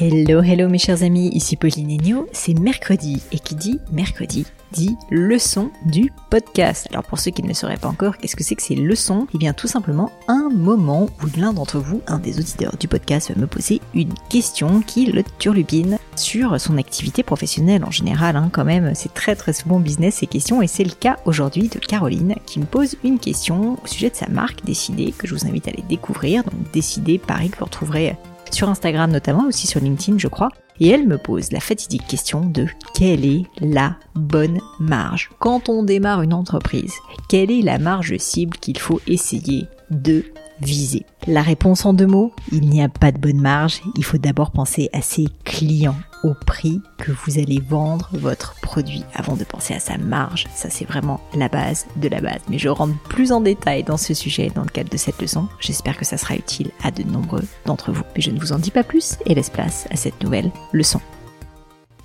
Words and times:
Hello, 0.00 0.40
hello 0.42 0.68
mes 0.68 0.78
chers 0.78 1.02
amis, 1.02 1.28
ici 1.32 1.56
Pauline 1.56 1.90
Agneau, 1.90 2.28
c'est 2.32 2.56
mercredi, 2.56 3.20
et 3.32 3.40
qui 3.40 3.56
dit 3.56 3.80
mercredi 3.90 4.46
dit 4.70 4.96
leçon 5.10 5.72
du 5.86 6.12
podcast. 6.30 6.86
Alors 6.90 7.02
pour 7.02 7.18
ceux 7.18 7.32
qui 7.32 7.42
ne 7.42 7.48
le 7.48 7.54
sauraient 7.54 7.78
pas 7.78 7.88
encore, 7.88 8.16
qu'est-ce 8.16 8.36
que 8.36 8.44
c'est 8.44 8.54
que 8.54 8.62
ces 8.62 8.76
leçons? 8.76 9.26
Eh 9.34 9.38
bien 9.38 9.54
tout 9.54 9.66
simplement 9.66 10.12
un 10.28 10.50
moment 10.54 11.08
où 11.20 11.40
l'un 11.40 11.52
d'entre 11.52 11.80
vous, 11.80 12.00
un 12.06 12.20
des 12.20 12.38
auditeurs 12.38 12.76
du 12.78 12.86
podcast, 12.86 13.32
va 13.32 13.40
me 13.40 13.48
poser 13.48 13.80
une 13.92 14.14
question 14.28 14.82
qui 14.82 15.06
le 15.06 15.24
turlupine 15.40 15.98
sur 16.14 16.60
son 16.60 16.78
activité 16.78 17.24
professionnelle 17.24 17.82
en 17.82 17.90
général. 17.90 18.36
Hein, 18.36 18.50
quand 18.52 18.64
même, 18.64 18.94
c'est 18.94 19.14
très 19.14 19.34
très 19.34 19.52
souvent 19.52 19.80
business 19.80 20.16
ces 20.16 20.28
questions, 20.28 20.62
et 20.62 20.68
c'est 20.68 20.84
le 20.84 20.92
cas 20.92 21.16
aujourd'hui 21.24 21.68
de 21.68 21.80
Caroline 21.80 22.36
qui 22.46 22.60
me 22.60 22.66
pose 22.66 22.94
une 23.02 23.18
question 23.18 23.78
au 23.82 23.86
sujet 23.88 24.10
de 24.10 24.16
sa 24.16 24.28
marque 24.28 24.64
Décidée 24.64 25.10
que 25.10 25.26
je 25.26 25.34
vous 25.34 25.46
invite 25.46 25.66
à 25.66 25.72
aller 25.72 25.84
découvrir. 25.88 26.44
Donc 26.44 26.70
Décidée, 26.72 27.18
Paris, 27.18 27.50
que 27.50 27.58
vous 27.58 27.64
retrouverez 27.64 28.14
sur 28.54 28.68
Instagram 28.68 29.10
notamment, 29.10 29.46
aussi 29.46 29.66
sur 29.66 29.80
LinkedIn 29.80 30.18
je 30.18 30.28
crois, 30.28 30.50
et 30.80 30.88
elle 30.88 31.06
me 31.06 31.18
pose 31.18 31.52
la 31.52 31.60
fatidique 31.60 32.06
question 32.06 32.40
de 32.40 32.66
quelle 32.94 33.24
est 33.24 33.44
la 33.60 33.96
bonne 34.14 34.60
marge? 34.78 35.30
Quand 35.38 35.68
on 35.68 35.82
démarre 35.82 36.22
une 36.22 36.34
entreprise, 36.34 36.94
quelle 37.28 37.50
est 37.50 37.62
la 37.62 37.78
marge 37.78 38.16
cible 38.18 38.56
qu'il 38.58 38.78
faut 38.78 39.00
essayer 39.06 39.66
de 39.90 40.24
viser 40.60 41.04
La 41.26 41.42
réponse 41.42 41.84
en 41.84 41.92
deux 41.92 42.06
mots, 42.06 42.32
il 42.52 42.68
n'y 42.68 42.82
a 42.82 42.88
pas 42.88 43.12
de 43.12 43.18
bonne 43.18 43.40
marge, 43.40 43.80
il 43.96 44.04
faut 44.04 44.18
d'abord 44.18 44.50
penser 44.50 44.88
à 44.92 45.02
ses 45.02 45.26
clients, 45.44 45.96
au 46.24 46.34
prix 46.34 46.80
que 46.98 47.12
vous 47.12 47.38
allez 47.38 47.60
vendre 47.60 48.08
votre 48.12 48.54
produit 48.60 49.04
avant 49.14 49.36
de 49.36 49.44
penser 49.44 49.74
à 49.74 49.78
sa 49.78 49.98
marge. 49.98 50.46
Ça 50.54 50.70
c'est 50.70 50.84
vraiment 50.84 51.20
la 51.34 51.48
base 51.48 51.86
de 51.96 52.08
la 52.08 52.20
base. 52.20 52.40
Mais 52.48 52.58
je 52.58 52.68
rentre 52.68 52.98
plus 53.04 53.32
en 53.32 53.40
détail 53.40 53.84
dans 53.84 53.96
ce 53.96 54.14
sujet 54.14 54.50
dans 54.54 54.62
le 54.62 54.68
cadre 54.68 54.90
de 54.90 54.96
cette 54.96 55.20
leçon. 55.20 55.48
J'espère 55.60 55.96
que 55.96 56.04
ça 56.04 56.16
sera 56.16 56.34
utile 56.34 56.70
à 56.82 56.90
de 56.90 57.02
nombreux 57.02 57.44
d'entre 57.66 57.92
vous. 57.92 58.02
Mais 58.14 58.20
je 58.20 58.30
ne 58.30 58.40
vous 58.40 58.52
en 58.52 58.58
dis 58.58 58.70
pas 58.70 58.84
plus 58.84 59.16
et 59.26 59.34
laisse 59.34 59.50
place 59.50 59.86
à 59.90 59.96
cette 59.96 60.22
nouvelle 60.22 60.50
leçon. 60.72 61.00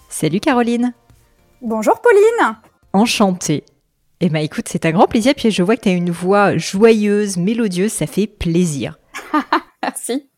Salut 0.09 0.39
Caroline 0.39 0.94
Bonjour 1.61 2.00
Pauline 2.02 2.58
Enchantée 2.94 3.63
eh 4.25 4.29
ben 4.29 4.39
écoute, 4.39 4.69
c'est 4.69 4.85
un 4.85 4.91
grand 4.91 5.05
plaisir, 5.05 5.33
puis 5.35 5.52
je 5.52 5.61
vois 5.61 5.75
que 5.75 5.81
tu 5.81 5.89
as 5.89 5.91
une 5.91 6.09
voix 6.09 6.55
joyeuse, 6.55 7.35
mélodieuse, 7.35 7.91
ça 7.91 8.07
fait 8.07 8.25
plaisir. 8.25 8.97
Merci. 9.83 10.29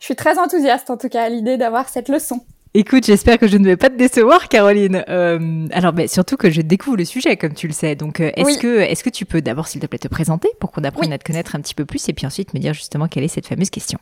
Je 0.00 0.04
suis 0.06 0.16
très 0.16 0.38
enthousiaste 0.38 0.88
en 0.88 0.96
tout 0.96 1.10
cas 1.10 1.24
à 1.24 1.28
l'idée 1.28 1.58
d'avoir 1.58 1.90
cette 1.90 2.08
leçon. 2.08 2.40
Écoute, 2.72 3.04
j'espère 3.04 3.38
que 3.38 3.46
je 3.46 3.58
ne 3.58 3.66
vais 3.66 3.76
pas 3.76 3.90
te 3.90 3.96
décevoir, 3.96 4.48
Caroline. 4.48 5.04
Euh, 5.10 5.66
alors, 5.72 5.92
mais 5.92 6.06
surtout 6.06 6.38
que 6.38 6.48
je 6.48 6.62
découvre 6.62 6.96
le 6.96 7.04
sujet, 7.04 7.36
comme 7.36 7.52
tu 7.52 7.66
le 7.66 7.74
sais. 7.74 7.96
Donc, 7.96 8.20
euh, 8.20 8.30
est-ce 8.34 8.56
que, 8.56 8.78
est-ce 8.78 9.04
que 9.04 9.10
tu 9.10 9.26
peux 9.26 9.42
d'abord, 9.42 9.66
s'il 9.66 9.82
te 9.82 9.86
plaît, 9.86 9.98
te 9.98 10.08
présenter 10.08 10.48
pour 10.58 10.72
qu'on 10.72 10.84
apprenne 10.84 11.12
à 11.12 11.18
te 11.18 11.24
connaître 11.24 11.54
un 11.54 11.60
petit 11.60 11.74
peu 11.74 11.84
plus, 11.84 12.08
et 12.08 12.14
puis 12.14 12.24
ensuite 12.24 12.54
me 12.54 12.60
dire 12.60 12.72
justement 12.72 13.08
quelle 13.08 13.24
est 13.24 13.28
cette 13.28 13.46
fameuse 13.46 13.68
question? 13.68 13.98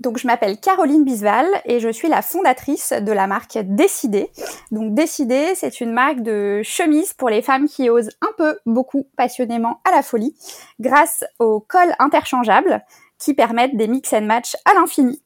Donc, 0.00 0.18
je 0.18 0.26
m'appelle 0.26 0.58
Caroline 0.58 1.04
Bisval 1.04 1.46
et 1.64 1.80
je 1.80 1.88
suis 1.88 2.08
la 2.08 2.22
fondatrice 2.22 2.92
de 2.92 3.12
la 3.12 3.26
marque 3.26 3.58
Décidée. 3.62 4.30
Donc, 4.70 4.94
Décidée, 4.94 5.54
c'est 5.54 5.80
une 5.80 5.92
marque 5.92 6.20
de 6.20 6.60
chemise 6.62 7.12
pour 7.12 7.28
les 7.28 7.42
femmes 7.42 7.68
qui 7.68 7.90
osent 7.90 8.10
un 8.20 8.30
peu, 8.36 8.58
beaucoup, 8.66 9.06
passionnément 9.16 9.80
à 9.84 9.94
la 9.94 10.02
folie, 10.02 10.36
grâce 10.80 11.24
aux 11.38 11.60
cols 11.60 11.94
interchangeables 11.98 12.84
qui 13.18 13.34
permettent 13.34 13.76
des 13.76 13.88
mix 13.88 14.12
and 14.12 14.22
match 14.22 14.56
à 14.64 14.74
l'infini. 14.74 15.22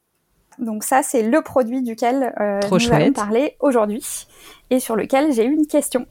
Donc 0.59 0.85
ça, 0.85 1.03
c'est 1.03 1.23
le 1.23 1.43
produit 1.43 1.83
duquel 1.83 2.35
euh, 2.41 2.61
nous 2.71 2.93
allons 2.93 3.13
parler 3.13 3.57
aujourd'hui 3.61 4.27
et 4.71 4.81
sur 4.81 4.97
lequel 4.97 5.33
j'ai 5.33 5.45
une 5.45 5.67
question. 5.67 6.07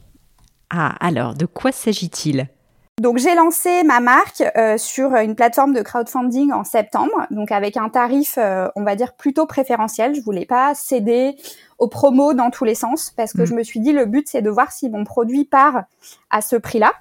Ah, 0.70 0.96
alors, 1.00 1.36
de 1.36 1.46
quoi 1.46 1.72
s'agit-il? 1.72 2.50
Donc 3.00 3.20
j'ai 3.20 3.36
lancé 3.36 3.84
ma 3.84 4.00
marque 4.00 4.44
euh, 4.58 4.78
sur 4.78 5.16
une 5.16 5.36
plateforme 5.36 5.74
de 5.74 5.84
crowdfunding 5.84 6.52
en 6.52 6.64
septembre, 6.64 7.28
donc 7.30 7.52
avec 7.52 7.78
un 7.78 7.90
tarif, 7.90 8.40
euh, 8.40 8.68
on 8.76 8.84
va 8.84 8.96
dire 8.96 9.14
plutôt 9.14 9.46
préférentiel. 9.46 10.16
Je 10.16 10.22
voulais 10.22 10.48
pas 10.48 10.74
céder 10.74 11.36
aux 11.78 11.88
promos 11.88 12.34
dans 12.34 12.50
tous 12.50 12.66
les 12.66 12.74
sens 12.74 13.14
parce 13.16 13.34
que 13.34 13.44
mm. 13.44 13.46
je 13.46 13.54
me 13.54 13.64
suis 13.64 13.80
dit 13.80 13.92
le 13.92 14.06
but 14.06 14.28
c'est 14.28 14.42
de 14.42 14.50
voir 14.50 14.72
si 14.72 14.90
mon 14.90 15.04
produit 15.04 15.46
part 15.46 15.84
à 16.32 16.42
ce 16.42 16.56
prix-là. 16.56 16.94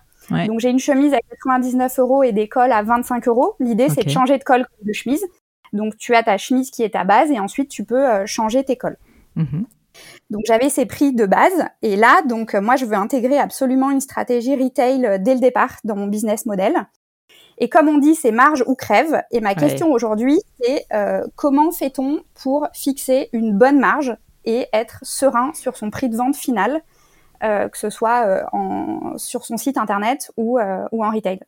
Donc 0.47 0.59
j'ai 0.59 0.71
une 0.71 0.81
chemise 0.81 1.15
à 1.15 1.21
99 1.31 2.01
euros 2.01 2.25
et 2.25 2.33
des 2.33 2.49
cols 2.49 2.73
à 2.73 2.83
25 2.83 3.29
euros. 3.29 3.55
L'idée 3.61 3.89
c'est 3.89 4.05
de 4.05 4.11
changer 4.11 4.37
de 4.39 4.45
col 4.45 4.67
de 4.83 4.93
chemise. 4.93 5.25
Donc 5.73 5.97
tu 5.97 6.15
as 6.15 6.25
ta 6.25 6.37
chemise 6.37 6.71
qui 6.71 6.83
est 6.83 6.91
ta 6.91 7.05
base 7.05 7.31
et 7.31 7.39
ensuite 7.39 7.71
tu 7.71 7.85
peux 7.85 8.07
euh, 8.07 8.27
changer 8.27 8.65
tes 8.65 8.77
cols. 8.77 8.99
Mm-hmm. 9.37 9.65
Donc 10.31 10.43
j'avais 10.47 10.69
ces 10.69 10.87
prix 10.87 11.13
de 11.13 11.27
base 11.27 11.65
et 11.83 11.97
là 11.97 12.23
donc 12.23 12.55
euh, 12.55 12.61
moi 12.61 12.77
je 12.77 12.85
veux 12.85 12.95
intégrer 12.97 13.39
absolument 13.39 13.91
une 13.91 14.01
stratégie 14.01 14.57
retail 14.57 15.07
euh, 15.07 15.19
dès 15.19 15.35
le 15.35 15.41
départ 15.41 15.77
dans 15.85 15.97
mon 15.97 16.07
business 16.07 16.47
model. 16.47 16.87
Et 17.59 17.71
comme 17.71 17.89
on 17.89 17.97
dit, 17.97 18.15
c'est 18.15 18.33
marge 18.33 18.63
ou 18.67 18.75
crève. 18.75 19.23
Et 19.31 19.41
ma 19.41 19.55
question 19.55 19.91
aujourd'hui, 19.91 20.39
c'est 20.61 20.85
euh, 20.93 21.23
comment 21.37 21.71
fait-on 21.73 22.21
pour 22.35 22.69
fixer 22.75 23.31
une 23.33 23.57
bonne 23.57 23.79
marge 23.79 24.15
et 24.45 24.67
être 24.75 24.99
serein 25.03 25.53
sur 25.55 25.79
son 25.79 25.89
prix 25.89 26.11
de 26.11 26.17
vente 26.17 26.37
final, 26.37 26.83
que 27.41 27.79
ce 27.79 27.89
soit 27.89 28.47
en, 28.53 29.17
sur 29.17 29.47
son 29.47 29.57
site 29.57 29.79
internet 29.79 30.31
ou, 30.37 30.59
ou 30.93 31.03
en 31.03 31.11
retail? 31.11 31.41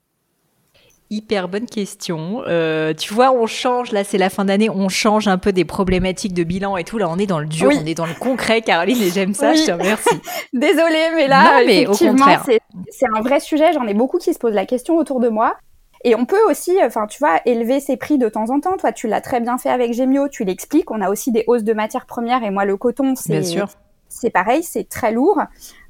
Hyper 1.11 1.49
bonne 1.49 1.67
question. 1.67 2.43
Euh, 2.47 2.93
tu 2.93 3.15
vois, 3.15 3.33
on 3.33 3.47
change, 3.47 3.93
là 3.93 4.05
c'est 4.05 4.19
la 4.19 4.29
fin 4.29 4.45
d'année, 4.45 4.69
on 4.69 4.89
change 4.89 5.27
un 5.27 5.39
peu 5.39 5.53
des 5.53 5.65
problématiques 5.65 6.35
de 6.35 6.45
bilan 6.45 6.77
et 6.77 6.85
tout. 6.85 6.99
Là, 6.99 7.09
on 7.09 7.19
est 7.19 7.27
dans 7.27 7.41
le 7.41 7.47
dur, 7.47 7.71
on 7.73 7.87
est 7.87 7.95
dans 7.95 8.07
le 8.07 8.15
concret, 8.15 8.61
Caroline, 8.61 9.01
et 9.03 9.11
j'aime 9.11 9.33
ça, 9.33 9.55
je 9.55 9.65
te 9.65 9.73
remercie. 9.73 10.21
Désolée, 10.53 11.09
mais 11.15 11.27
là, 11.27 11.63
effectivement, 11.63 12.27
c'est 12.91 13.07
un 13.15 13.21
vrai 13.23 13.41
sujet. 13.41 13.73
J'en 13.73 13.87
ai 13.87 13.95
beaucoup 13.95 14.19
qui 14.19 14.35
se 14.35 14.39
posent 14.39 14.55
la 14.55 14.67
question 14.67 14.97
autour 14.97 15.21
de 15.21 15.29
moi. 15.29 15.57
Et 16.05 16.15
on 16.15 16.27
peut 16.27 16.41
aussi, 16.49 16.77
enfin, 16.85 17.07
tu 17.07 17.19
vois, 17.19 17.41
élever 17.45 17.81
ses 17.81 17.97
prix 17.97 18.19
de 18.19 18.29
temps 18.29 18.51
en 18.51 18.61
temps. 18.61 18.77
Toi, 18.77 18.93
tu 18.93 19.09
l'as 19.09 19.21
très 19.21 19.41
bien 19.41 19.59
fait 19.59 19.71
avec 19.71 19.95
Gemio, 19.95 20.29
tu 20.29 20.45
l'expliques. 20.45 20.91
On 20.91 21.01
a 21.01 21.11
aussi 21.11 21.33
des 21.33 21.45
hausses 21.47 21.65
de 21.65 21.73
matières 21.73 22.07
premières 22.07 22.45
et 22.45 22.51
moi, 22.51 22.65
le 22.65 22.77
coton, 22.77 23.15
c'est 23.17 23.43
c'est 24.09 24.31
pareil, 24.31 24.63
c'est 24.63 24.89
très 24.89 25.13
lourd. 25.13 25.41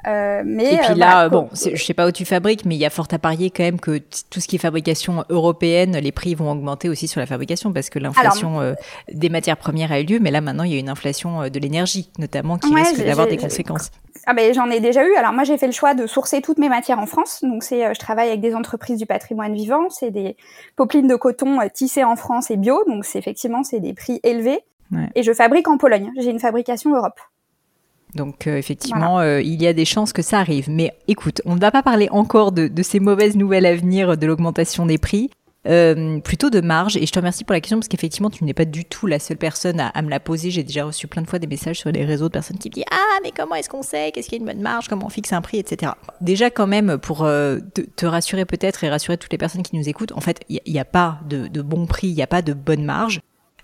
Euh, 0.06 0.42
mais, 0.44 0.74
et 0.74 0.78
puis 0.78 0.92
euh, 0.92 0.94
là, 0.94 1.28
bon, 1.28 1.48
je 1.52 1.82
sais 1.82 1.94
pas 1.94 2.06
où 2.06 2.12
tu 2.12 2.24
fabriques, 2.24 2.64
mais 2.64 2.76
il 2.76 2.78
y 2.78 2.86
a 2.86 2.90
fort 2.90 3.08
à 3.10 3.18
parier 3.18 3.50
quand 3.50 3.64
même 3.64 3.80
que 3.80 3.98
tout 4.30 4.40
ce 4.40 4.46
qui 4.46 4.56
est 4.56 4.58
fabrication 4.58 5.24
européenne, 5.28 5.96
les 5.96 6.12
prix 6.12 6.34
vont 6.34 6.50
augmenter 6.50 6.88
aussi 6.88 7.08
sur 7.08 7.20
la 7.20 7.26
fabrication 7.26 7.72
parce 7.72 7.90
que 7.90 7.98
l'inflation 7.98 8.60
euh, 8.60 8.74
des 9.12 9.28
matières 9.28 9.56
premières 9.56 9.90
a 9.90 10.00
eu 10.00 10.04
lieu, 10.04 10.18
mais 10.20 10.30
là 10.30 10.40
maintenant 10.40 10.62
il 10.62 10.72
y 10.72 10.76
a 10.76 10.78
une 10.78 10.88
inflation 10.88 11.48
de 11.48 11.58
l'énergie 11.58 12.10
notamment 12.18 12.58
qui 12.58 12.72
risque 12.72 13.04
d'avoir 13.04 13.26
des 13.26 13.36
conséquences. 13.36 13.90
Ah 14.26 14.34
ben 14.34 14.52
j'en 14.54 14.70
ai 14.70 14.80
déjà 14.80 15.04
eu. 15.04 15.14
Alors 15.14 15.32
moi 15.32 15.44
j'ai 15.44 15.58
fait 15.58 15.66
le 15.66 15.72
choix 15.72 15.94
de 15.94 16.06
sourcer 16.06 16.42
toutes 16.42 16.58
mes 16.58 16.68
matières 16.68 16.98
en 16.98 17.06
France. 17.06 17.40
Donc 17.42 17.62
c'est 17.62 17.92
je 17.92 17.98
travaille 17.98 18.28
avec 18.28 18.40
des 18.40 18.54
entreprises 18.54 18.98
du 18.98 19.06
patrimoine 19.06 19.54
vivant, 19.54 19.90
c'est 19.90 20.10
des 20.10 20.36
popelines 20.76 21.08
de 21.08 21.16
coton 21.16 21.58
tissées 21.74 22.04
en 22.04 22.14
France 22.14 22.50
et 22.50 22.56
bio. 22.56 22.84
Donc 22.86 23.04
c'est 23.04 23.18
effectivement 23.18 23.64
c'est 23.64 23.80
des 23.80 23.94
prix 23.94 24.20
élevés. 24.22 24.60
Et 25.14 25.22
je 25.22 25.32
fabrique 25.32 25.68
en 25.68 25.76
Pologne. 25.76 26.12
J'ai 26.18 26.30
une 26.30 26.40
fabrication 26.40 26.94
Europe. 26.94 27.20
Donc 28.14 28.46
euh, 28.46 28.56
effectivement, 28.56 29.20
euh, 29.20 29.40
il 29.40 29.60
y 29.60 29.66
a 29.66 29.72
des 29.72 29.84
chances 29.84 30.12
que 30.12 30.22
ça 30.22 30.38
arrive. 30.38 30.70
Mais 30.70 30.94
écoute, 31.08 31.42
on 31.44 31.54
ne 31.54 31.60
va 31.60 31.70
pas 31.70 31.82
parler 31.82 32.08
encore 32.10 32.52
de, 32.52 32.70
ces 32.82 33.00
mauvaises 33.00 33.36
nouvelles 33.36 33.66
à 33.66 33.74
venir 33.74 34.16
de 34.16 34.26
l'augmentation 34.26 34.86
des 34.86 34.98
prix. 34.98 35.30
Euh, 35.66 36.20
plutôt 36.20 36.48
de 36.48 36.60
marge. 36.60 36.96
Et 36.96 37.04
je 37.04 37.12
te 37.12 37.18
remercie 37.18 37.44
pour 37.44 37.52
la 37.52 37.60
question 37.60 37.78
parce 37.78 37.88
qu'effectivement, 37.88 38.30
tu 38.30 38.44
n'es 38.44 38.54
pas 38.54 38.64
du 38.64 38.86
tout 38.86 39.06
la 39.06 39.18
seule 39.18 39.36
personne 39.36 39.80
à, 39.80 40.02
me 40.02 40.08
la 40.08 40.20
poser. 40.20 40.50
J'ai 40.50 40.62
déjà 40.62 40.84
reçu 40.84 41.08
plein 41.08 41.20
de 41.20 41.26
fois 41.26 41.38
des 41.38 41.48
messages 41.48 41.80
sur 41.80 41.90
les 41.90 42.06
réseaux 42.06 42.28
de 42.28 42.32
personnes 42.32 42.56
qui 42.56 42.70
me 42.70 42.74
disent 42.74 42.84
Ah, 42.90 43.18
mais 43.22 43.32
comment 43.36 43.54
est-ce 43.56 43.68
qu'on 43.68 43.82
sait? 43.82 44.10
Qu'est-ce 44.12 44.28
qu'il 44.28 44.38
y 44.38 44.40
a 44.40 44.44
une 44.44 44.50
bonne 44.50 44.62
marge? 44.62 44.88
Comment 44.88 45.06
on 45.06 45.10
fixe 45.10 45.32
un 45.32 45.42
prix 45.42 45.58
Etc. 45.58 45.92
Déjà, 46.22 46.48
quand 46.48 46.68
même, 46.68 46.96
pour 46.96 47.18
te, 47.18 48.06
rassurer 48.06 48.46
peut-être 48.46 48.82
et 48.84 48.88
rassurer 48.88 49.18
toutes 49.18 49.32
les 49.32 49.38
personnes 49.38 49.62
qui 49.62 49.76
nous 49.76 49.88
écoutent, 49.88 50.12
en 50.12 50.20
fait, 50.20 50.40
il 50.48 50.60
n'y 50.66 50.78
a, 50.78 50.86
pas 50.86 51.18
de, 51.28 51.60
bon 51.60 51.86
prix, 51.86 52.08
il 52.08 52.14
n'y 52.14 52.22
a 52.22 52.28
pas 52.28 52.40
de 52.40 52.54
bonne 52.54 52.84
marge. 52.84 53.20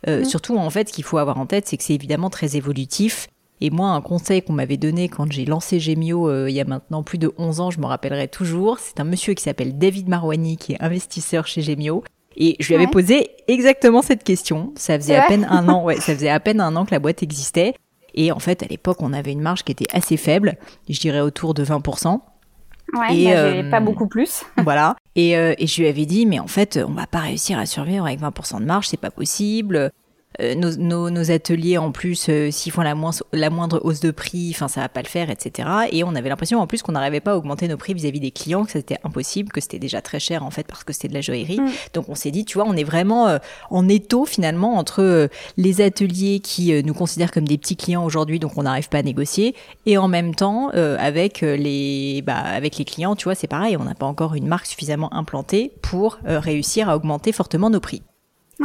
Mmh. 0.06 0.24
Surtout, 0.24 0.58
en 0.58 0.68
fait, 0.68 0.88
ce 0.88 0.92
qu'il 0.92 1.04
faut 1.04 1.16
avoir 1.16 1.38
en 1.38 1.46
tête, 1.46 1.68
c'est 1.68 1.78
que 1.78 1.84
c'est 1.84 1.94
évidemment 1.94 2.28
très 2.28 2.56
évolutif 2.56 3.28
et 3.64 3.70
moi, 3.70 3.92
un 3.92 4.02
conseil 4.02 4.42
qu'on 4.42 4.52
m'avait 4.52 4.76
donné 4.76 5.08
quand 5.08 5.32
j'ai 5.32 5.46
lancé 5.46 5.80
Gemio 5.80 6.28
euh, 6.28 6.50
il 6.50 6.54
y 6.54 6.60
a 6.60 6.66
maintenant 6.66 7.02
plus 7.02 7.16
de 7.16 7.32
11 7.38 7.60
ans, 7.60 7.70
je 7.70 7.80
me 7.80 7.86
rappellerai 7.86 8.28
toujours, 8.28 8.78
c'est 8.78 9.00
un 9.00 9.04
monsieur 9.04 9.32
qui 9.32 9.42
s'appelle 9.42 9.78
David 9.78 10.06
Marouani, 10.06 10.58
qui 10.58 10.74
est 10.74 10.82
investisseur 10.82 11.46
chez 11.46 11.62
Gemio. 11.62 12.04
Et 12.36 12.56
je 12.60 12.68
lui 12.68 12.74
avais 12.74 12.88
posé 12.88 13.30
exactement 13.48 14.02
cette 14.02 14.22
question. 14.22 14.74
Ça 14.76 14.98
faisait 14.98 15.16
à 15.16 15.22
peine 15.22 15.46
un 15.48 15.66
an, 15.70 15.82
ouais, 15.84 15.96
ça 15.96 16.14
faisait 16.14 16.28
à 16.28 16.40
peine 16.40 16.60
un 16.60 16.76
an 16.76 16.84
que 16.84 16.90
la 16.90 16.98
boîte 16.98 17.22
existait. 17.22 17.72
Et 18.12 18.32
en 18.32 18.38
fait, 18.38 18.62
à 18.62 18.66
l'époque, 18.66 18.98
on 19.00 19.14
avait 19.14 19.32
une 19.32 19.40
marge 19.40 19.62
qui 19.62 19.72
était 19.72 19.88
assez 19.96 20.18
faible, 20.18 20.58
je 20.90 21.00
dirais 21.00 21.20
autour 21.20 21.54
de 21.54 21.64
20%. 21.64 22.20
Ouais, 22.92 23.16
et 23.16 23.34
euh, 23.34 23.70
pas 23.70 23.80
beaucoup 23.80 24.08
plus. 24.08 24.44
voilà. 24.62 24.94
Et, 25.16 25.38
euh, 25.38 25.54
et 25.56 25.66
je 25.66 25.80
lui 25.80 25.88
avais 25.88 26.04
dit, 26.04 26.26
mais 26.26 26.38
en 26.38 26.48
fait, 26.48 26.78
on 26.86 26.92
va 26.92 27.06
pas 27.06 27.20
réussir 27.20 27.58
à 27.58 27.64
survivre 27.64 28.04
avec 28.04 28.20
20% 28.20 28.60
de 28.60 28.66
marge, 28.66 28.88
c'est 28.88 29.00
pas 29.00 29.10
possible. 29.10 29.90
Euh, 30.40 30.54
nos, 30.56 31.10
nos, 31.10 31.30
ateliers 31.30 31.78
en 31.78 31.92
plus 31.92 32.26
euh, 32.28 32.50
s'ils 32.50 32.72
font 32.72 32.82
la, 32.82 32.94
la, 33.32 33.50
moindre 33.50 33.80
hausse 33.84 34.00
de 34.00 34.10
prix, 34.10 34.50
enfin 34.54 34.66
ça 34.66 34.80
va 34.80 34.88
pas 34.88 35.02
le 35.02 35.08
faire, 35.08 35.30
etc. 35.30 35.68
Et 35.92 36.02
on 36.02 36.14
avait 36.16 36.28
l'impression 36.28 36.60
en 36.60 36.66
plus 36.66 36.82
qu'on 36.82 36.92
n'arrivait 36.92 37.20
pas 37.20 37.32
à 37.32 37.36
augmenter 37.36 37.68
nos 37.68 37.76
prix 37.76 37.94
vis-à-vis 37.94 38.18
des 38.18 38.32
clients, 38.32 38.64
que 38.64 38.72
c'était 38.72 38.98
impossible, 39.04 39.52
que 39.52 39.60
c'était 39.60 39.78
déjà 39.78 40.02
très 40.02 40.18
cher 40.18 40.44
en 40.44 40.50
fait 40.50 40.66
parce 40.66 40.82
que 40.82 40.92
c'était 40.92 41.08
de 41.08 41.14
la 41.14 41.20
joaillerie. 41.20 41.60
Mm. 41.60 41.70
Donc 41.94 42.08
on 42.08 42.16
s'est 42.16 42.32
dit, 42.32 42.44
tu 42.44 42.58
vois, 42.58 42.66
on 42.66 42.76
est 42.76 42.84
vraiment 42.84 43.28
euh, 43.28 43.38
en 43.70 43.88
étau 43.88 44.24
finalement 44.24 44.76
entre 44.76 45.28
les 45.56 45.80
ateliers 45.80 46.40
qui 46.40 46.82
nous 46.82 46.94
considèrent 46.94 47.30
comme 47.30 47.46
des 47.46 47.58
petits 47.58 47.76
clients 47.76 48.04
aujourd'hui, 48.04 48.40
donc 48.40 48.52
on 48.56 48.64
n'arrive 48.64 48.88
pas 48.88 48.98
à 48.98 49.02
négocier, 49.02 49.54
et 49.86 49.98
en 49.98 50.08
même 50.08 50.34
temps 50.34 50.68
avec 50.70 51.40
les 51.42 52.22
bah, 52.22 52.38
avec 52.38 52.76
les 52.78 52.84
clients, 52.84 53.14
tu 53.16 53.24
vois, 53.24 53.34
c'est 53.34 53.46
pareil, 53.46 53.76
on 53.76 53.84
n'a 53.84 53.94
pas 53.94 54.06
encore 54.06 54.34
une 54.34 54.46
marque 54.46 54.66
suffisamment 54.66 55.12
implantée 55.14 55.72
pour 55.82 56.18
réussir 56.24 56.88
à 56.88 56.96
augmenter 56.96 57.32
fortement 57.32 57.70
nos 57.70 57.80
prix. 57.80 58.02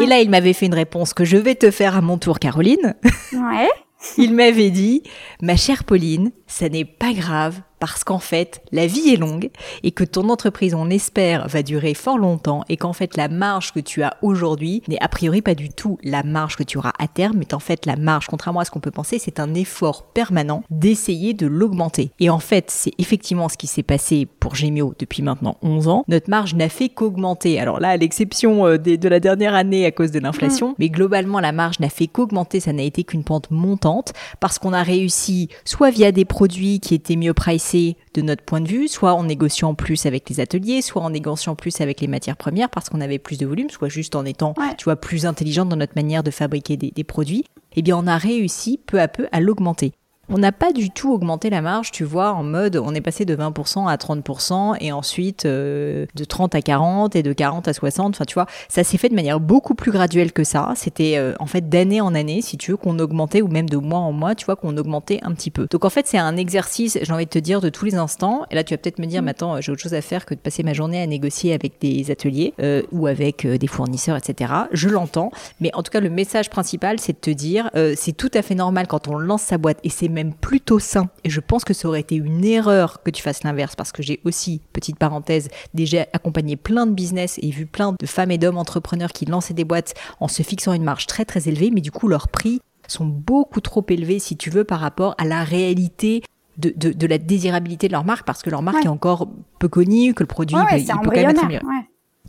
Et 0.01 0.06
là, 0.06 0.19
il 0.19 0.30
m'avait 0.30 0.53
fait 0.53 0.68
une 0.68 0.74
réponse 0.74 1.13
que 1.13 1.25
je 1.25 1.38
vais 1.38 1.56
te 1.56 1.71
faire 1.71 1.95
à 1.95 2.01
mon 2.01 2.18
tour, 2.18 2.39
Caroline. 2.39 2.95
Ouais. 3.33 3.69
il 4.18 4.33
m'avait 4.33 4.69
dit, 4.69 5.03
ma 5.41 5.56
chère 5.56 5.83
Pauline, 5.83 6.31
ça 6.47 6.69
n'est 6.69 6.86
pas 6.86 7.13
grave, 7.13 7.62
parce 7.80 8.04
qu'en 8.04 8.20
fait, 8.20 8.62
la 8.72 8.88
vie 8.88 9.10
est 9.10 9.18
longue 9.18 9.50
et 9.84 9.92
que 9.92 10.04
ton 10.04 10.30
entreprise, 10.30 10.74
on 10.74 10.90
espère, 10.90 11.48
va 11.48 11.64
durer 11.64 11.94
fort 11.94 12.18
longtemps 12.18 12.64
et 12.70 12.78
qu'en 12.78 12.94
fait, 12.94 13.18
la 13.18 13.28
marge 13.28 13.72
que 13.72 13.80
tu 13.80 14.04
as 14.04 14.18
aujourd'hui 14.22 14.84
n'est 14.88 15.02
a 15.02 15.08
priori 15.08 15.42
pas 15.42 15.56
du 15.56 15.70
tout 15.70 15.98
la 16.04 16.24
marge 16.24 16.56
que 16.56 16.64
tu 16.64 16.78
auras 16.78 16.94
à 17.00 17.08
terme, 17.08 17.38
mais 17.38 17.54
en 17.54 17.60
fait, 17.60 17.86
la 17.86 17.96
marge, 17.96 18.28
contrairement 18.28 18.60
à 18.60 18.66
ce 18.66 18.72
qu'on 18.72 18.80
peut 18.80 18.92
penser, 18.92 19.20
c'est 19.20 19.40
un 19.40 19.54
effort 19.54 20.04
permanent 20.04 20.64
d'essayer 20.70 21.34
de 21.34 21.48
l'augmenter. 21.48 22.12
Et 22.20 22.30
en 22.30 22.40
fait, 22.40 22.70
c'est 22.70 22.94
effectivement 22.98 23.50
ce 23.50 23.58
qui 23.58 23.68
s'est 23.68 23.84
passé 23.84 24.28
pour 24.40 24.56
Gemio 24.56 24.94
depuis 25.00 25.24
maintenant 25.24 25.58
11 25.62 25.88
ans. 25.88 26.04
Notre 26.08 26.30
marge 26.30 26.56
n'a 26.56 26.70
fait 26.70 26.90
qu'augmenter. 26.90 27.60
Alors 27.60 27.80
là, 27.80 27.90
à 27.90 27.98
l'exception 27.98 28.66
euh, 28.66 28.78
de 28.78 29.10
la 29.10 29.20
dernière 29.20 29.56
année 29.56 29.86
à 29.86 29.92
cause 29.92 30.12
de 30.12 30.20
l'inflation, 30.20 30.70
mm. 30.70 30.75
mais 30.80 30.90
globalement, 30.90 31.40
la 31.40 31.52
marge 31.52 31.80
n'a 31.80 31.90
fait 31.90 32.08
qu'augmenter, 32.08 32.60
ça 32.60 32.74
n'a 32.74 32.84
été 32.84 33.04
qu'une 33.04 33.24
pente 33.24 33.52
montante 33.52 34.14
parce 34.40 34.60
qu'on 34.60 34.74
a 34.74 34.84
réussi 34.84 35.50
soit 35.66 35.92
via 35.92 36.12
des 36.12 36.25
produits 36.25 36.80
qui 36.80 36.96
étaient 36.96 37.16
mieux 37.16 37.34
pricés 37.34 37.69
de 37.75 38.21
notre 38.21 38.44
point 38.44 38.62
de 38.62 38.68
vue, 38.68 38.88
soit 38.88 39.13
en 39.13 39.24
négociant 39.24 39.75
plus 39.75 40.06
avec 40.06 40.30
les 40.30 40.39
ateliers, 40.39 40.81
soit 40.81 41.01
en 41.01 41.10
négociant 41.10 41.56
plus 41.56 41.81
avec 41.81 42.01
les 42.01 42.07
matières 42.07 42.38
premières 42.38 42.69
parce 42.69 42.89
qu'on 42.89 43.01
avait 43.01 43.19
plus 43.19 43.38
de 43.38 43.45
volume, 43.45 43.69
soit 43.69 43.89
juste 43.89 44.16
en 44.16 44.25
étant, 44.25 44.54
tu 44.77 44.86
vois, 44.86 44.95
plus 44.95 45.25
intelligente 45.25 45.69
dans 45.69 45.75
notre 45.75 45.95
manière 45.95 46.24
de 46.24 46.31
fabriquer 46.31 46.77
des, 46.77 46.92
des 46.92 47.04
produits. 47.04 47.45
Eh 47.75 47.81
bien, 47.81 47.98
on 47.98 48.07
a 48.07 48.18
réussi 48.18 48.80
peu 48.86 49.00
à 49.00 49.07
peu 49.07 49.27
à 49.31 49.39
l'augmenter. 49.39 49.94
On 50.31 50.38
n'a 50.38 50.52
pas 50.52 50.72
du 50.72 50.92
tout 50.92 51.12
augmenté 51.12 51.50
la 51.50 51.64
marge, 51.64 51.90
tu 51.90 52.04
vois, 52.04 52.34
en 52.34 52.44
mode 52.44 52.78
on 52.78 52.94
est 52.94 53.02
passé 53.02 53.26
de 53.26 53.36
20% 53.36 53.88
à 53.88 53.96
30% 53.96 54.78
et 54.80 54.92
ensuite 54.92 55.46
euh, 55.48 56.06
de 56.14 56.24
30 56.24 56.54
à 56.54 56.62
40 56.62 57.16
et 57.16 57.24
de 57.24 57.34
40 57.34 57.68
à 57.68 57.74
60. 57.74 58.14
Enfin, 58.14 58.26
tu 58.26 58.36
vois, 58.36 58.46
ça 58.68 58.84
s'est 58.84 59.00
fait 59.00 59.10
de 59.10 59.16
manière 59.16 59.40
beaucoup 59.40 59.74
plus 59.74 59.92
graduelle 59.92 60.31
que 60.31 60.44
ça. 60.44 60.74
C'était 60.76 61.18
euh, 61.18 61.34
en 61.40 61.48
fait 61.48 61.68
d'année 61.68 62.00
en 62.00 62.14
année, 62.14 62.44
si 62.44 62.60
tu 62.60 62.70
veux, 62.70 62.78
qu'on 62.78 63.00
augmentait 63.00 63.42
ou 63.42 63.48
même 63.48 63.68
de 63.68 63.78
mois 63.78 63.98
en 63.98 64.12
mois, 64.12 64.36
tu 64.36 64.46
vois, 64.46 64.56
qu'on 64.56 64.78
augmentait 64.78 65.20
un 65.24 65.34
petit 65.34 65.50
peu. 65.50 65.66
Donc 65.72 65.84
en 65.84 65.90
fait, 65.90 66.06
c'est 66.06 66.20
un 66.20 66.38
exercice, 66.38 67.00
j'ai 67.02 67.12
envie 67.12 67.25
de 67.25 67.32
te 67.32 67.40
dire, 67.40 67.60
de 67.60 67.70
tous 67.70 67.86
les 67.86 67.96
instants. 67.96 68.46
Et 68.52 68.56
là, 68.56 68.64
tu 68.64 68.75
vas 68.75 68.78
peut-être 68.78 69.00
me 69.00 69.08
dire, 69.08 69.24
mais 69.24 69.32
attends, 69.32 69.60
j'ai 69.62 69.72
autre 69.72 69.82
chose 69.82 69.96
à 69.96 70.02
faire 70.02 70.28
que 70.28 70.36
de 70.36 70.40
passer 70.40 70.62
ma 70.62 70.74
journée 70.74 71.02
à 71.02 71.08
négocier 71.08 71.56
avec 71.56 71.82
des 71.82 72.12
ateliers 72.12 72.54
euh, 72.62 72.84
ou 72.92 73.08
avec 73.08 73.48
des 73.48 73.68
fournisseurs, 73.68 74.16
etc. 74.16 74.54
Je 74.74 74.90
l'entends, 74.90 75.32
mais 75.60 75.72
en 75.74 75.82
tout 75.82 75.90
cas, 75.90 76.02
le 76.02 76.12
message 76.12 76.52
principal, 76.52 77.00
c'est 77.00 77.14
de 77.14 77.18
te 77.18 77.32
dire, 77.32 77.72
c'est 77.96 78.16
tout 78.16 78.30
à 78.36 78.44
fait 78.44 78.54
normal 78.54 78.86
quand 78.86 79.08
on 79.08 79.18
lance 79.18 79.42
sa 79.42 79.58
boîte 79.58 79.80
et 79.84 79.90
c'est 79.90 80.08
même 80.08 80.19
plutôt 80.25 80.80
sain. 80.80 81.10
Et 81.24 81.30
je 81.30 81.39
pense 81.39 81.63
que 81.63 81.74
ça 81.74 81.88
aurait 81.88 82.01
été 82.01 82.16
une 82.16 82.45
erreur 82.45 83.01
que 83.04 83.12
tu 83.12 83.21
fasses 83.21 83.44
l'inverse 83.44 83.75
parce 83.75 83.92
que 83.92 84.01
j'ai 84.04 84.19
aussi, 84.24 84.62
petite 84.74 84.98
parenthèse, 84.98 85.50
déjà 85.74 86.06
accompagné 86.13 86.56
plein 86.56 86.86
de 86.86 86.94
business 86.94 87.39
et 87.42 87.50
vu 87.50 87.66
plein 87.66 87.95
de 88.00 88.06
femmes 88.06 88.31
et 88.31 88.38
d'hommes 88.38 88.57
entrepreneurs 88.57 89.12
qui 89.12 89.25
lançaient 89.25 89.54
des 89.54 89.63
boîtes 89.63 89.94
en 90.19 90.27
se 90.27 90.44
fixant 90.44 90.74
une 90.74 90.83
marge 90.83 91.07
très 91.07 91.25
très 91.25 91.48
élevée, 91.48 91.71
mais 91.71 91.81
du 91.81 91.92
coup 91.92 92.07
leurs 92.07 92.27
prix 92.27 92.62
sont 92.88 93.06
beaucoup 93.06 93.62
trop 93.62 93.86
élevés 93.89 94.19
si 94.19 94.36
tu 94.36 94.50
veux 94.50 94.63
par 94.63 94.80
rapport 94.80 95.16
à 95.18 95.25
la 95.25 95.44
réalité 95.44 96.24
de, 96.57 96.74
de, 96.75 97.07
la 97.07 97.18
désirabilité 97.18 97.88
de 97.88 97.94
leur 97.94 98.04
marque 98.04 98.25
parce 98.25 98.42
que 98.42 98.50
leur 98.50 98.62
marque 98.62 98.83
est 98.83 98.89
encore 98.89 99.30
peu 99.60 99.69
connue, 99.69 100.13
que 100.13 100.24
le 100.24 100.27
produit 100.27 100.57
il, 100.57 100.86
peut 100.86 100.94
quand 101.06 101.12
même 101.12 101.30
être 101.30 101.48
mieux. 101.48 101.60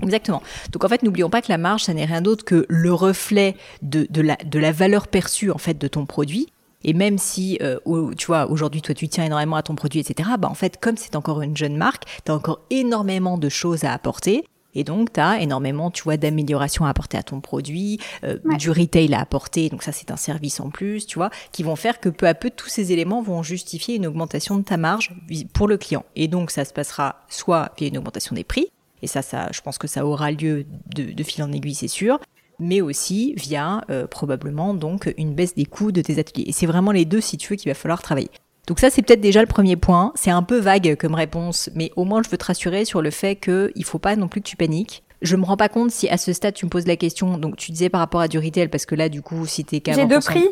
Exactement. 0.03 0.41
Donc 0.73 0.85
en 0.85 0.89
fait, 0.89 1.03
n'oublions 1.03 1.31
pas 1.31 1.43
que 1.43 1.51
la 1.51 1.59
marge, 1.59 1.85
ça 1.85 1.95
n'est 1.95 2.05
rien 2.05 2.23
d'autre 2.23 2.45
que 2.45 2.65
le 2.69 2.93
reflet 2.93 3.57
de, 3.83 4.07
de, 4.09 4.23
la, 4.23 4.37
de 4.37 4.59
la 4.59 4.73
valeur 4.73 5.09
perçue 5.09 5.51
en 5.51 5.59
fait 5.59 5.79
de 5.79 5.89
ton 5.89 6.07
produit. 6.07 6.49
Et 6.85 6.93
même 6.93 7.19
si, 7.19 7.59
euh, 7.63 7.79
tu 8.17 8.27
vois, 8.27 8.51
aujourd'hui, 8.51 8.83
toi, 8.83 8.95
tu 8.95 9.09
tiens 9.09 9.25
énormément 9.25 9.57
à 9.57 9.63
ton 9.63 9.75
produit, 9.75 10.01
etc., 10.01 10.31
bah, 10.39 10.49
en 10.49 10.55
fait, 10.55 10.79
comme 10.81 10.97
c'est 10.97 11.17
encore 11.17 11.43
une 11.43 11.57
jeune 11.57 11.77
marque, 11.77 12.05
tu 12.25 12.33
as 12.33 12.35
encore 12.35 12.61
énormément 12.71 13.39
de 13.39 13.49
choses 13.49 13.85
à 13.85 13.93
apporter. 13.93 14.45
Et 14.75 14.85
donc, 14.85 15.13
tu 15.13 15.21
as 15.21 15.41
énormément, 15.41 15.91
tu 15.91 16.05
vois, 16.05 16.17
d'améliorations 16.17 16.85
à 16.85 16.91
apporter 16.91 17.19
à 17.19 17.23
ton 17.23 17.41
produit, 17.41 17.99
euh, 18.25 18.39
du 18.57 18.71
retail 18.71 19.13
à 19.15 19.21
apporter, 19.21 19.69
donc 19.69 19.83
ça, 19.83 19.91
c'est 19.91 20.13
un 20.13 20.17
service 20.17 20.61
en 20.61 20.71
plus, 20.71 21.07
tu 21.07 21.19
vois, 21.19 21.31
qui 21.51 21.65
vont 21.65 21.75
faire 21.75 21.99
que 21.99 22.09
peu 22.09 22.29
à 22.29 22.35
peu, 22.35 22.51
tous 22.51 22.69
ces 22.69 22.93
éléments 22.93 23.21
vont 23.21 23.43
justifier 23.43 23.97
une 23.97 24.07
augmentation 24.07 24.57
de 24.57 24.63
ta 24.63 24.77
marge 24.77 25.11
pour 25.53 25.67
le 25.67 25.77
client. 25.77 26.05
Et 26.15 26.29
donc, 26.29 26.53
ça 26.53 26.65
se 26.65 26.73
passera 26.73 27.17
soit 27.29 27.73
via 27.79 27.89
une 27.89 27.99
augmentation 27.99 28.37
des 28.37 28.45
prix, 28.45 28.69
et 29.03 29.07
ça, 29.07 29.23
ça, 29.23 29.49
je 29.53 29.61
pense 29.61 29.79
que 29.79 29.89
ça 29.89 30.07
aura 30.07 30.31
lieu 30.31 30.67
de, 30.95 31.13
de 31.13 31.23
fil 31.25 31.43
en 31.43 31.53
aiguille, 31.53 31.75
c'est 31.75 31.89
sûr, 31.89 32.21
mais 32.61 32.81
aussi 32.81 33.35
via 33.37 33.85
euh, 33.91 34.07
probablement 34.07 34.75
donc 34.75 35.13
une 35.17 35.35
baisse 35.35 35.55
des 35.55 35.65
coûts 35.65 35.93
de 35.93 36.03
tes 36.03 36.19
ateliers. 36.19 36.45
Et 36.47 36.53
c'est 36.53 36.67
vraiment 36.67 36.93
les 36.93 37.05
deux, 37.05 37.21
si 37.21 37.37
tu 37.37 37.49
veux, 37.49 37.57
qu'il 37.57 37.71
va 37.71 37.75
falloir 37.75 38.03
travailler. 38.03 38.31
Donc 38.67 38.79
ça, 38.79 38.91
c'est 38.91 39.03
peut-être 39.03 39.21
déjà 39.21 39.41
le 39.41 39.47
premier 39.47 39.77
point. 39.77 40.13
C'est 40.15 40.31
un 40.31 40.43
peu 40.43 40.59
vague 40.59 40.97
comme 40.97 41.15
réponse, 41.15 41.71
mais 41.75 41.91
au 41.97 42.05
moins 42.05 42.23
je 42.23 42.31
veux 42.31 42.39
te 42.39 42.45
rassurer 42.45 42.85
sur 42.85 43.03
le 43.03 43.11
fait 43.11 43.37
qu'il 43.37 43.73
ne 43.75 43.85
faut 43.85 43.99
pas 43.99 44.15
non 44.15 44.29
plus 44.29 44.41
que 44.41 44.49
tu 44.49 44.57
paniques. 44.57 45.03
Je 45.23 45.37
me 45.37 45.45
rends 45.45 45.57
pas 45.57 45.69
compte 45.69 45.91
si 45.91 46.09
à 46.09 46.17
ce 46.17 46.33
stade 46.33 46.55
tu 46.55 46.67
me 46.67 46.71
poses 46.71 46.87
la 46.87 46.97
question. 46.97 47.37
Donc 47.37 47.57
tu 47.57 47.73
disais 47.73 47.89
par 47.89 48.01
rapport 48.01 48.21
à 48.21 48.29
du 48.29 48.39
retail, 48.39 48.69
parce 48.69 48.87
que 48.87 48.95
là, 48.95 49.09
du 49.09 49.23
coup, 49.23 49.45
si 49.47 49.65
t'es 49.65 49.83
J'ai 49.93 50.07
deux 50.07 50.21
prix. 50.21 50.47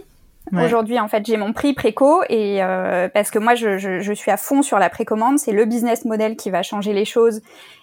Aujourd'hui, 0.56 0.98
en 0.98 1.08
fait, 1.08 1.24
j'ai 1.26 1.36
mon 1.36 1.52
prix 1.52 1.74
préco 1.74 2.22
et 2.28 2.62
euh, 2.62 3.08
parce 3.08 3.30
que 3.30 3.38
moi, 3.38 3.54
je, 3.54 3.78
je, 3.78 4.00
je, 4.00 4.12
suis 4.12 4.30
à 4.30 4.36
fond 4.36 4.62
sur 4.62 4.78
la 4.78 4.88
précommande. 4.90 5.38
C'est 5.38 5.52
le 5.52 5.64
business 5.64 6.04
model 6.04 6.36
qui 6.36 6.50
va 6.50 6.62
changer 6.62 6.92
les 6.92 7.04
choses 7.04 7.40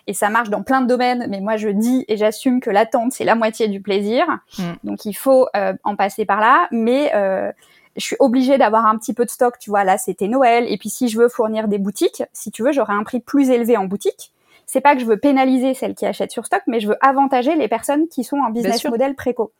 et 0.07 0.13
ça 0.13 0.29
marche 0.29 0.49
dans 0.49 0.63
plein 0.63 0.81
de 0.81 0.87
domaines. 0.87 1.27
Mais 1.29 1.41
moi, 1.41 1.57
je 1.57 1.69
dis 1.69 2.05
et 2.07 2.17
j'assume 2.17 2.59
que 2.59 2.69
l'attente, 2.69 3.11
c'est 3.11 3.23
la 3.23 3.35
moitié 3.35 3.67
du 3.67 3.81
plaisir. 3.81 4.25
Mm. 4.57 4.63
Donc, 4.83 5.05
il 5.05 5.13
faut 5.13 5.47
euh, 5.55 5.73
en 5.83 5.95
passer 5.95 6.25
par 6.25 6.39
là. 6.39 6.67
Mais 6.71 7.11
euh, 7.15 7.51
je 7.95 8.03
suis 8.03 8.15
obligée 8.19 8.57
d'avoir 8.57 8.85
un 8.85 8.97
petit 8.97 9.13
peu 9.13 9.25
de 9.25 9.29
stock. 9.29 9.57
Tu 9.59 9.69
vois, 9.69 9.83
là, 9.83 9.97
c'était 9.97 10.27
Noël. 10.27 10.65
Et 10.67 10.77
puis, 10.77 10.89
si 10.89 11.07
je 11.07 11.17
veux 11.17 11.29
fournir 11.29 11.67
des 11.67 11.77
boutiques, 11.77 12.23
si 12.33 12.51
tu 12.51 12.63
veux, 12.63 12.71
j'aurai 12.71 12.93
un 12.93 13.03
prix 13.03 13.19
plus 13.19 13.49
élevé 13.49 13.77
en 13.77 13.85
boutique. 13.85 14.31
C'est 14.65 14.81
pas 14.81 14.95
que 14.95 15.01
je 15.01 15.05
veux 15.05 15.17
pénaliser 15.17 15.75
celles 15.75 15.93
qui 15.93 16.07
achètent 16.07 16.31
sur 16.31 16.47
stock, 16.47 16.61
mais 16.65 16.79
je 16.79 16.87
veux 16.87 16.97
avantager 16.99 17.55
les 17.55 17.67
personnes 17.67 18.07
qui 18.07 18.23
sont 18.23 18.37
en 18.37 18.49
business 18.49 18.83
model 18.85 19.13
préco. 19.13 19.51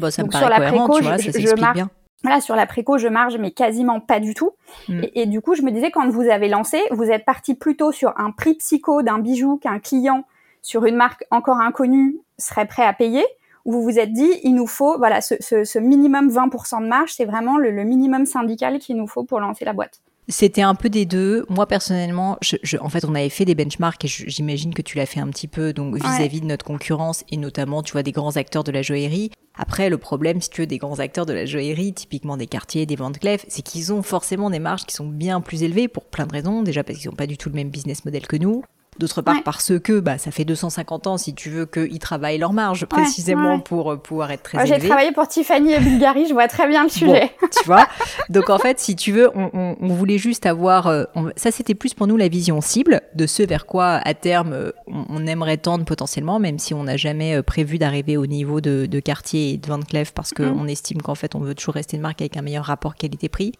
Bon, 0.00 0.10
ça 0.10 0.22
Donc, 0.22 0.34
sur 0.34 0.48
la 0.48 0.60
préco, 0.60 0.96
tu 0.96 1.04
vois, 1.04 1.16
je, 1.16 1.30
ça 1.30 1.56
marque. 1.56 1.74
Bien 1.74 1.90
Voilà, 2.22 2.40
sur 2.40 2.56
la 2.56 2.66
préco, 2.66 2.98
je 2.98 3.06
marge, 3.08 3.36
mais 3.38 3.52
quasiment 3.52 4.00
pas 4.00 4.18
du 4.18 4.34
tout. 4.34 4.52
Mm. 4.88 5.00
Et, 5.04 5.22
et, 5.22 5.26
du 5.26 5.40
coup, 5.40 5.54
je 5.54 5.62
me 5.62 5.70
disais, 5.70 5.90
quand 5.90 6.08
vous 6.08 6.28
avez 6.28 6.48
lancé, 6.48 6.80
vous 6.90 7.04
êtes 7.04 7.24
parti 7.24 7.54
plutôt 7.54 7.92
sur 7.92 8.12
un 8.18 8.32
prix 8.32 8.54
psycho 8.54 9.02
d'un 9.02 9.18
bijou 9.18 9.58
qu'un 9.58 9.78
client 9.78 10.24
sur 10.62 10.84
une 10.84 10.96
marque 10.96 11.24
encore 11.30 11.60
inconnue 11.60 12.18
serait 12.36 12.66
prêt 12.66 12.84
à 12.84 12.92
payer, 12.92 13.24
ou 13.64 13.72
vous 13.72 13.82
vous 13.82 13.98
êtes 13.98 14.12
dit, 14.12 14.30
il 14.42 14.54
nous 14.54 14.66
faut, 14.66 14.98
voilà, 14.98 15.20
ce, 15.20 15.34
ce, 15.40 15.64
ce 15.64 15.78
minimum 15.78 16.28
20% 16.28 16.82
de 16.82 16.88
marge, 16.88 17.12
c'est 17.12 17.24
vraiment 17.24 17.56
le, 17.56 17.70
le 17.70 17.84
minimum 17.84 18.26
syndical 18.26 18.78
qu'il 18.78 18.96
nous 18.96 19.06
faut 19.06 19.24
pour 19.24 19.40
lancer 19.40 19.64
la 19.64 19.72
boîte. 19.72 20.00
C'était 20.30 20.60
un 20.60 20.74
peu 20.74 20.90
des 20.90 21.06
deux. 21.06 21.46
Moi 21.48 21.66
personnellement, 21.66 22.36
je, 22.42 22.56
je, 22.62 22.76
en 22.76 22.90
fait, 22.90 23.06
on 23.06 23.14
avait 23.14 23.30
fait 23.30 23.46
des 23.46 23.54
benchmarks 23.54 24.04
et 24.04 24.08
j'imagine 24.08 24.74
que 24.74 24.82
tu 24.82 24.98
l'as 24.98 25.06
fait 25.06 25.20
un 25.20 25.28
petit 25.28 25.48
peu, 25.48 25.72
donc 25.72 25.94
vis-à-vis 25.94 26.38
-vis 26.38 26.40
de 26.42 26.46
notre 26.46 26.66
concurrence 26.66 27.24
et 27.30 27.38
notamment, 27.38 27.82
tu 27.82 27.92
vois, 27.92 28.02
des 28.02 28.12
grands 28.12 28.36
acteurs 28.36 28.62
de 28.62 28.70
la 28.70 28.82
joaillerie. 28.82 29.30
Après, 29.54 29.88
le 29.88 29.96
problème, 29.96 30.42
si 30.42 30.50
tu 30.50 30.60
veux, 30.60 30.66
des 30.66 30.76
grands 30.78 30.98
acteurs 30.98 31.24
de 31.24 31.32
la 31.32 31.46
joaillerie, 31.46 31.94
typiquement 31.94 32.36
des 32.36 32.46
quartiers, 32.46 32.84
des 32.84 32.94
ventes 32.94 33.18
clefs, 33.18 33.46
c'est 33.48 33.62
qu'ils 33.62 33.92
ont 33.92 34.02
forcément 34.02 34.50
des 34.50 34.58
marges 34.58 34.84
qui 34.84 34.94
sont 34.94 35.08
bien 35.08 35.40
plus 35.40 35.62
élevées 35.62 35.88
pour 35.88 36.04
plein 36.04 36.26
de 36.26 36.32
raisons. 36.32 36.62
Déjà 36.62 36.84
parce 36.84 36.98
qu'ils 36.98 37.08
n'ont 37.10 37.16
pas 37.16 37.26
du 37.26 37.38
tout 37.38 37.48
le 37.48 37.54
même 37.54 37.70
business 37.70 38.04
model 38.04 38.26
que 38.26 38.36
nous. 38.36 38.62
D'autre 38.98 39.22
part, 39.22 39.44
parce 39.44 39.78
que 39.78 40.00
bah, 40.00 40.18
ça 40.18 40.32
fait 40.32 40.44
250 40.44 41.06
ans, 41.06 41.18
si 41.18 41.32
tu 41.32 41.50
veux, 41.50 41.66
qu'ils 41.66 42.00
travaillent 42.00 42.38
leur 42.38 42.52
marge 42.52 42.84
précisément 42.86 43.60
pour 43.60 43.92
euh, 43.92 43.96
pouvoir 43.96 44.32
être 44.32 44.42
très 44.42 44.66
J'ai 44.66 44.78
travaillé 44.78 45.12
pour 45.12 45.28
Tiffany 45.28 45.72
et 45.72 45.78
Bulgari, 45.78 46.26
je 46.28 46.32
vois 46.32 46.48
très 46.48 46.66
bien 46.66 46.82
le 46.82 46.88
sujet. 46.88 47.30
tu 47.40 47.64
vois 47.64 47.86
Donc 48.28 48.50
en 48.50 48.58
fait, 48.58 48.80
si 48.80 48.96
tu 48.96 49.12
veux, 49.12 49.30
on, 49.36 49.50
on, 49.54 49.76
on 49.80 49.88
voulait 49.88 50.18
juste 50.18 50.46
avoir... 50.46 50.88
Euh, 50.88 51.04
ça, 51.36 51.52
c'était 51.52 51.76
plus 51.76 51.94
pour 51.94 52.08
nous 52.08 52.16
la 52.16 52.26
vision 52.26 52.60
cible 52.60 53.02
de 53.14 53.26
ce 53.28 53.44
vers 53.44 53.66
quoi, 53.66 54.00
à 54.04 54.14
terme, 54.14 54.52
euh, 54.52 54.72
on, 54.88 55.26
aimerait 55.28 55.58
tendre 55.58 55.84
potentiellement, 55.84 56.40
même 56.40 56.58
si 56.58 56.74
on 56.74 56.82
n'a 56.82 56.96
jamais 56.96 57.40
prévu 57.42 57.78
d'arriver 57.78 58.16
au 58.16 58.26
niveau 58.26 58.60
de, 58.60 58.86
de 58.86 59.00
quartier 59.00 59.52
et 59.52 59.56
de 59.58 59.68
Van 59.68 59.80
Cleef, 59.80 60.12
parce 60.12 60.32
qu'on 60.32 60.58
on 60.58 60.66
estime 60.66 61.02
qu'en 61.02 61.14
fait, 61.14 61.36
on 61.36 61.40
veut 61.40 61.54
toujours 61.54 61.74
rester 61.74 61.96
une 61.96 62.02
marque 62.02 62.20
avec 62.20 62.36
un 62.36 62.42
meilleur 62.42 62.64
rapport 62.64 62.96
qualité-prix. 62.96 63.52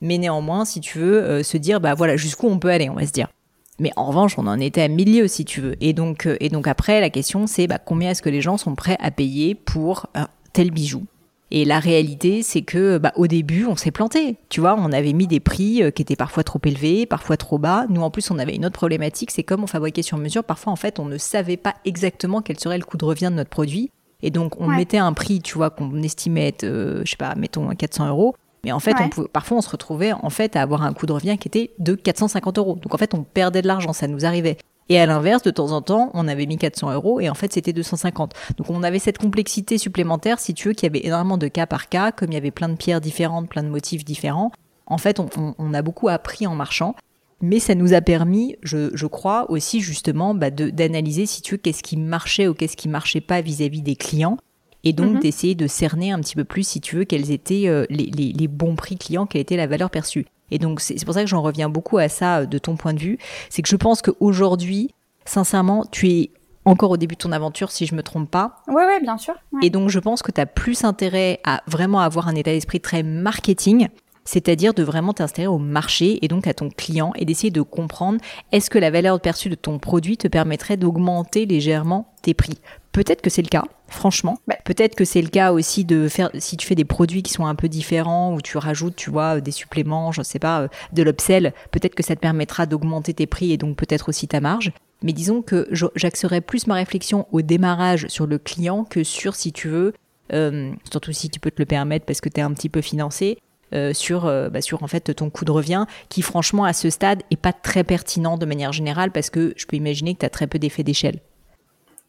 Mais 0.00 0.16
néanmoins, 0.16 0.64
si 0.64 0.80
tu 0.80 0.98
veux, 0.98 1.42
se 1.42 1.56
dire, 1.58 1.80
bah 1.80 1.94
voilà, 1.94 2.16
jusqu'où 2.16 2.48
on 2.48 2.58
peut 2.58 2.70
aller, 2.70 2.88
on 2.88 2.94
va 2.94 3.06
se 3.06 3.12
dire. 3.12 3.28
Mais 3.78 3.90
en 3.96 4.06
revanche, 4.06 4.38
on 4.38 4.46
en 4.46 4.58
était 4.58 4.82
à 4.82 4.88
milieu, 4.88 5.28
si 5.28 5.44
tu 5.44 5.60
veux. 5.60 5.76
Et 5.80 5.92
donc, 5.92 6.26
euh, 6.26 6.36
et 6.40 6.48
donc 6.48 6.66
après, 6.66 7.00
la 7.00 7.10
question, 7.10 7.46
c'est 7.46 7.66
bah, 7.66 7.78
combien 7.78 8.10
est-ce 8.10 8.22
que 8.22 8.30
les 8.30 8.40
gens 8.40 8.56
sont 8.56 8.74
prêts 8.74 8.96
à 9.00 9.10
payer 9.10 9.54
pour 9.54 10.06
un 10.14 10.28
tel 10.52 10.70
bijou? 10.70 11.04
Et 11.52 11.64
la 11.64 11.78
réalité, 11.78 12.42
c'est 12.42 12.62
que 12.62 12.98
bah, 12.98 13.12
au 13.14 13.26
début, 13.28 13.66
on 13.66 13.76
s'est 13.76 13.92
planté. 13.92 14.36
Tu 14.48 14.60
vois, 14.60 14.74
on 14.78 14.90
avait 14.92 15.12
mis 15.12 15.26
des 15.26 15.38
prix 15.38 15.82
euh, 15.82 15.90
qui 15.90 16.02
étaient 16.02 16.16
parfois 16.16 16.42
trop 16.42 16.60
élevés, 16.64 17.06
parfois 17.06 17.36
trop 17.36 17.58
bas. 17.58 17.86
Nous, 17.88 18.00
en 18.00 18.10
plus, 18.10 18.30
on 18.30 18.38
avait 18.38 18.56
une 18.56 18.66
autre 18.66 18.78
problématique, 18.78 19.30
c'est 19.30 19.44
comme 19.44 19.62
on 19.62 19.68
fabriquait 19.68 20.02
sur 20.02 20.18
mesure. 20.18 20.42
Parfois, 20.42 20.72
en 20.72 20.76
fait, 20.76 20.98
on 20.98 21.04
ne 21.04 21.18
savait 21.18 21.56
pas 21.56 21.74
exactement 21.84 22.42
quel 22.42 22.58
serait 22.58 22.78
le 22.78 22.84
coût 22.84 22.96
de 22.96 23.04
revient 23.04 23.28
de 23.30 23.36
notre 23.36 23.50
produit. 23.50 23.90
Et 24.22 24.30
donc, 24.30 24.60
on 24.60 24.66
mettait 24.66 24.98
un 24.98 25.12
prix, 25.12 25.40
tu 25.40 25.54
vois, 25.54 25.70
qu'on 25.70 26.02
estimait 26.02 26.48
être, 26.48 26.64
euh, 26.64 27.02
je 27.04 27.10
sais 27.10 27.16
pas, 27.16 27.34
mettons 27.36 27.68
400 27.68 28.08
euros. 28.08 28.34
Mais 28.66 28.72
en 28.72 28.80
fait, 28.80 28.96
on 29.00 29.08
pouvait, 29.08 29.28
parfois, 29.28 29.58
on 29.58 29.60
se 29.60 29.70
retrouvait 29.70 30.12
en 30.12 30.28
fait 30.28 30.56
à 30.56 30.62
avoir 30.62 30.82
un 30.82 30.92
coût 30.92 31.06
de 31.06 31.12
revient 31.12 31.38
qui 31.38 31.46
était 31.46 31.70
de 31.78 31.94
450 31.94 32.58
euros. 32.58 32.74
Donc 32.82 32.92
en 32.92 32.98
fait, 32.98 33.14
on 33.14 33.22
perdait 33.22 33.62
de 33.62 33.68
l'argent, 33.68 33.92
ça 33.92 34.08
nous 34.08 34.24
arrivait. 34.26 34.58
Et 34.88 34.98
à 34.98 35.06
l'inverse, 35.06 35.42
de 35.44 35.52
temps 35.52 35.70
en 35.70 35.82
temps, 35.82 36.10
on 36.14 36.26
avait 36.26 36.46
mis 36.46 36.58
400 36.58 36.92
euros 36.92 37.20
et 37.20 37.28
en 37.30 37.34
fait, 37.34 37.52
c'était 37.52 37.72
250. 37.72 38.34
Donc 38.58 38.68
on 38.68 38.82
avait 38.82 38.98
cette 38.98 39.18
complexité 39.18 39.78
supplémentaire, 39.78 40.40
si 40.40 40.52
tu 40.52 40.66
veux, 40.66 40.74
qu'il 40.74 40.88
y 40.88 40.90
avait 40.90 41.06
énormément 41.06 41.38
de 41.38 41.46
cas 41.46 41.66
par 41.66 41.88
cas, 41.88 42.10
comme 42.10 42.32
il 42.32 42.34
y 42.34 42.38
avait 42.38 42.50
plein 42.50 42.68
de 42.68 42.74
pierres 42.74 43.00
différentes, 43.00 43.48
plein 43.48 43.62
de 43.62 43.68
motifs 43.68 44.04
différents. 44.04 44.50
En 44.86 44.98
fait, 44.98 45.20
on, 45.20 45.28
on, 45.56 45.72
a 45.72 45.82
beaucoup 45.82 46.08
appris 46.08 46.48
en 46.48 46.56
marchant. 46.56 46.96
Mais 47.40 47.60
ça 47.60 47.76
nous 47.76 47.94
a 47.94 48.00
permis, 48.00 48.56
je, 48.62 48.90
je 48.94 49.06
crois 49.06 49.48
aussi 49.50 49.80
justement, 49.80 50.34
bah 50.34 50.50
d'analyser 50.50 51.26
si 51.26 51.42
tu 51.42 51.54
veux 51.54 51.58
qu'est-ce 51.58 51.82
qui 51.82 51.98
marchait 51.98 52.48
ou 52.48 52.54
qu'est-ce 52.54 52.76
qui 52.76 52.88
marchait 52.88 53.20
pas 53.20 53.42
vis-à-vis 53.42 53.80
-vis 53.80 53.84
des 53.84 53.96
clients 53.96 54.38
et 54.84 54.92
donc 54.92 55.14
Mhm. 55.14 55.20
d'essayer 55.20 55.54
de 55.54 55.66
cerner 55.66 56.12
un 56.12 56.20
petit 56.20 56.34
peu 56.36 56.44
plus, 56.44 56.66
si 56.66 56.80
tu 56.80 56.96
veux, 56.96 57.04
quels 57.04 57.30
étaient 57.30 57.64
euh, 57.66 57.84
les, 57.90 58.06
les- 58.06 58.32
les 58.32 58.48
bons 58.48 58.76
prix 58.76 58.96
clients, 58.96 59.26
quelle 59.26 59.40
était 59.40 59.56
la 59.56 59.66
valeur 59.66 59.90
perçue. 59.90 60.26
Et 60.50 60.58
donc 60.58 60.80
c'est 60.80 61.02
pour 61.04 61.14
ça 61.14 61.22
que 61.22 61.26
j'en 61.28 61.42
reviens 61.42 61.68
beaucoup 61.68 61.98
à 61.98 62.08
ça 62.08 62.38
euh, 62.40 62.46
de 62.46 62.58
ton 62.58 62.76
point 62.76 62.94
de 62.94 63.00
vue, 63.00 63.18
c'est 63.50 63.62
que 63.62 63.68
je 63.68 63.76
pense 63.76 64.00
qu'aujourd'hui, 64.02 64.90
sincèrement, 65.24 65.84
tu 65.90 66.08
es 66.08 66.30
encore 66.64 66.90
au 66.90 66.96
début 66.96 67.14
de 67.14 67.20
ton 67.20 67.32
aventure, 67.32 67.70
si 67.70 67.86
je 67.86 67.94
me 67.94 68.02
trompe 68.02 68.30
pas, 68.30 68.56
Oui, 68.68 68.82
oui, 68.86 69.00
bien 69.02 69.18
sûr. 69.18 69.34
ouais. 69.52 69.66
et 69.66 69.70
donc, 69.70 69.88
je 69.88 69.98
pense 70.00 70.22
que 70.22 70.32
tu 70.32 70.40
as 70.40 70.46
plus 70.46 70.84
intérêt 70.84 71.40
à 71.44 71.62
vraiment 71.68 72.00
avoir 72.00 72.26
un 72.28 72.34
état 72.34 72.50
d'esprit 72.52 72.80
très 72.80 73.02
marketing, 73.04 73.88
c'est-à-dire 74.24 74.74
de 74.74 74.82
vraiment 74.82 75.12
t'installer 75.12 75.46
au 75.46 75.58
marché 75.58 76.24
et 76.24 76.28
donc 76.28 76.48
à 76.48 76.54
ton 76.54 76.68
client 76.68 77.12
et 77.16 77.24
d'essayer 77.24 77.52
de 77.52 77.62
comprendre 77.62 78.18
est-ce 78.50 78.68
que 78.70 78.78
la 78.80 78.90
valeur 78.90 79.20
perçue 79.20 79.48
de 79.48 79.54
ton 79.54 79.78
produit 79.78 80.16
te 80.16 80.26
permettrait 80.26 80.76
d'augmenter 80.76 81.46
légèrement 81.46 82.12
tes 82.22 82.34
prix? 82.34 82.58
Peut-être 82.96 83.20
que 83.20 83.28
c'est 83.28 83.42
le 83.42 83.48
cas, 83.48 83.64
franchement. 83.88 84.38
Ouais. 84.48 84.56
Peut-être 84.64 84.94
que 84.94 85.04
c'est 85.04 85.20
le 85.20 85.28
cas 85.28 85.52
aussi 85.52 85.84
de 85.84 86.08
faire, 86.08 86.30
si 86.38 86.56
tu 86.56 86.66
fais 86.66 86.74
des 86.74 86.86
produits 86.86 87.22
qui 87.22 87.30
sont 87.30 87.44
un 87.44 87.54
peu 87.54 87.68
différents, 87.68 88.32
ou 88.32 88.40
tu 88.40 88.56
rajoutes, 88.56 88.96
tu 88.96 89.10
vois, 89.10 89.42
des 89.42 89.50
suppléments, 89.50 90.12
je 90.12 90.22
sais 90.22 90.38
pas, 90.38 90.62
euh, 90.62 90.68
de 90.94 91.02
l'upsell, 91.02 91.52
peut-être 91.72 91.94
que 91.94 92.02
ça 92.02 92.16
te 92.16 92.20
permettra 92.20 92.64
d'augmenter 92.64 93.12
tes 93.12 93.26
prix 93.26 93.52
et 93.52 93.58
donc 93.58 93.76
peut-être 93.76 94.08
aussi 94.08 94.28
ta 94.28 94.40
marge. 94.40 94.72
Mais 95.02 95.12
disons 95.12 95.42
que 95.42 95.68
j'axerais 95.94 96.40
plus 96.40 96.66
ma 96.68 96.74
réflexion 96.76 97.26
au 97.32 97.42
démarrage 97.42 98.06
sur 98.08 98.26
le 98.26 98.38
client 98.38 98.84
que 98.84 99.04
sur, 99.04 99.34
si 99.34 99.52
tu 99.52 99.68
veux, 99.68 99.92
euh, 100.32 100.72
surtout 100.90 101.12
si 101.12 101.28
tu 101.28 101.38
peux 101.38 101.50
te 101.50 101.60
le 101.60 101.66
permettre 101.66 102.06
parce 102.06 102.22
que 102.22 102.30
tu 102.30 102.40
es 102.40 102.42
un 102.42 102.54
petit 102.54 102.70
peu 102.70 102.80
financé, 102.80 103.36
euh, 103.74 103.92
sur, 103.92 104.24
euh, 104.24 104.48
bah, 104.48 104.62
sur 104.62 104.82
en 104.82 104.86
fait 104.86 105.14
ton 105.14 105.28
coût 105.28 105.44
de 105.44 105.50
revient, 105.50 105.84
qui 106.08 106.22
franchement 106.22 106.64
à 106.64 106.72
ce 106.72 106.88
stade 106.88 107.24
est 107.30 107.36
pas 107.36 107.52
très 107.52 107.84
pertinent 107.84 108.38
de 108.38 108.46
manière 108.46 108.72
générale 108.72 109.10
parce 109.12 109.28
que 109.28 109.52
je 109.58 109.66
peux 109.66 109.76
imaginer 109.76 110.14
que 110.14 110.20
tu 110.20 110.26
as 110.26 110.30
très 110.30 110.46
peu 110.46 110.58
d'effet 110.58 110.82
d'échelle. 110.82 111.20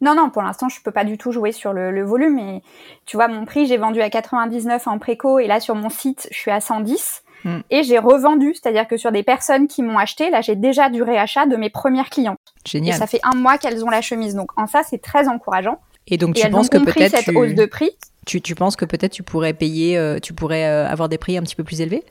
Non, 0.01 0.15
non, 0.15 0.29
pour 0.29 0.41
l'instant, 0.41 0.69
je 0.69 0.81
peux 0.81 0.91
pas 0.91 1.03
du 1.03 1.17
tout 1.17 1.31
jouer 1.31 1.51
sur 1.51 1.73
le, 1.73 1.91
le 1.91 2.03
volume. 2.03 2.37
Et 2.37 2.61
tu 3.05 3.17
vois, 3.17 3.27
mon 3.27 3.45
prix, 3.45 3.65
j'ai 3.65 3.77
vendu 3.77 4.01
à 4.01 4.09
99 4.09 4.87
en 4.87 4.99
préco 4.99 5.39
et 5.39 5.47
là, 5.47 5.59
sur 5.59 5.75
mon 5.75 5.89
site, 5.89 6.27
je 6.31 6.37
suis 6.37 6.51
à 6.51 6.59
110. 6.59 7.23
Mm. 7.43 7.57
Et 7.69 7.83
j'ai 7.83 7.97
revendu, 7.97 8.53
c'est-à-dire 8.53 8.87
que 8.87 8.97
sur 8.97 9.11
des 9.11 9.23
personnes 9.23 9.67
qui 9.67 9.81
m'ont 9.81 9.97
acheté, 9.97 10.29
là, 10.29 10.41
j'ai 10.41 10.55
déjà 10.55 10.89
du 10.89 11.01
réachat 11.01 11.45
de 11.45 11.55
mes 11.55 11.69
premières 11.69 12.09
clientes. 12.09 12.37
Et 12.65 12.69
Génial. 12.69 12.97
ça 12.97 13.07
fait 13.07 13.19
un 13.23 13.35
mois 13.35 13.57
qu'elles 13.57 13.83
ont 13.83 13.89
la 13.89 14.01
chemise. 14.01 14.35
Donc, 14.35 14.51
en 14.57 14.67
ça, 14.67 14.81
c'est 14.87 15.01
très 15.01 15.27
encourageant. 15.27 15.79
Et 16.07 16.17
donc 16.17 16.37
et 16.37 16.41
tu 16.41 16.49
penses 16.49 16.69
que 16.69 16.77
peut-être 16.77 17.15
cette 17.15 17.25
tu, 17.25 17.35
hausse 17.35 17.53
de 17.53 17.65
prix. 17.65 17.91
tu, 18.25 18.41
tu 18.41 18.55
penses 18.55 18.77
que 18.77 18.85
peut-être 18.85 19.11
tu 19.11 19.23
pourrais 19.23 19.53
payer, 19.53 19.97
euh, 19.97 20.19
tu 20.19 20.33
pourrais 20.33 20.65
euh, 20.65 20.87
avoir 20.87 21.09
des 21.09 21.17
prix 21.17 21.37
un 21.37 21.41
petit 21.41 21.55
peu 21.55 21.65
plus 21.65 21.81
élevés? 21.81 22.03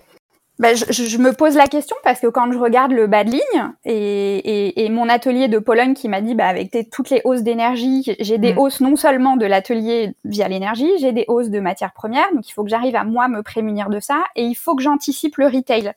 Ben, 0.58 0.74
je, 0.74 0.84
je- 0.90 1.18
me 1.18 1.32
pose 1.34 1.54
la 1.54 1.66
question 1.66 1.96
parce 2.02 2.18
que 2.18 2.28
quand 2.28 2.50
je 2.50 2.56
regarde 2.56 2.90
le 2.92 3.06
bas 3.06 3.24
de 3.24 3.30
ligne 3.30 3.72
et, 3.84 4.36
et, 4.38 4.84
et 4.86 4.88
mon 4.88 5.06
atelier 5.10 5.48
de 5.48 5.58
Pologne 5.58 5.92
qui 5.92 6.08
m'a 6.08 6.22
dit 6.22 6.34
bah, 6.34 6.46
avec 6.46 6.70
tes- 6.70 6.84
toutes 6.88 7.10
les 7.10 7.20
hausses 7.24 7.42
d'énergie, 7.42 8.16
j'ai 8.20 8.38
des 8.38 8.54
Mm. 8.54 8.58
hausses 8.58 8.80
non 8.80 8.96
seulement 8.96 9.36
de 9.36 9.44
l'atelier 9.44 10.14
via 10.24 10.48
l'énergie, 10.48 10.88
j'ai 10.98 11.12
des 11.12 11.26
hausses 11.28 11.50
de 11.50 11.60
matières 11.60 11.92
premières, 11.92 12.32
donc 12.34 12.48
il 12.48 12.52
faut 12.52 12.64
que 12.64 12.70
j'arrive 12.70 12.96
à 12.96 13.04
moi 13.04 13.28
me 13.28 13.42
prémunir 13.42 13.90
de 13.90 14.00
ça 14.00 14.24
et 14.34 14.44
il 14.44 14.54
faut 14.54 14.74
que 14.74 14.82
j'anticipe 14.82 15.36
le 15.36 15.46
retail. 15.46 15.92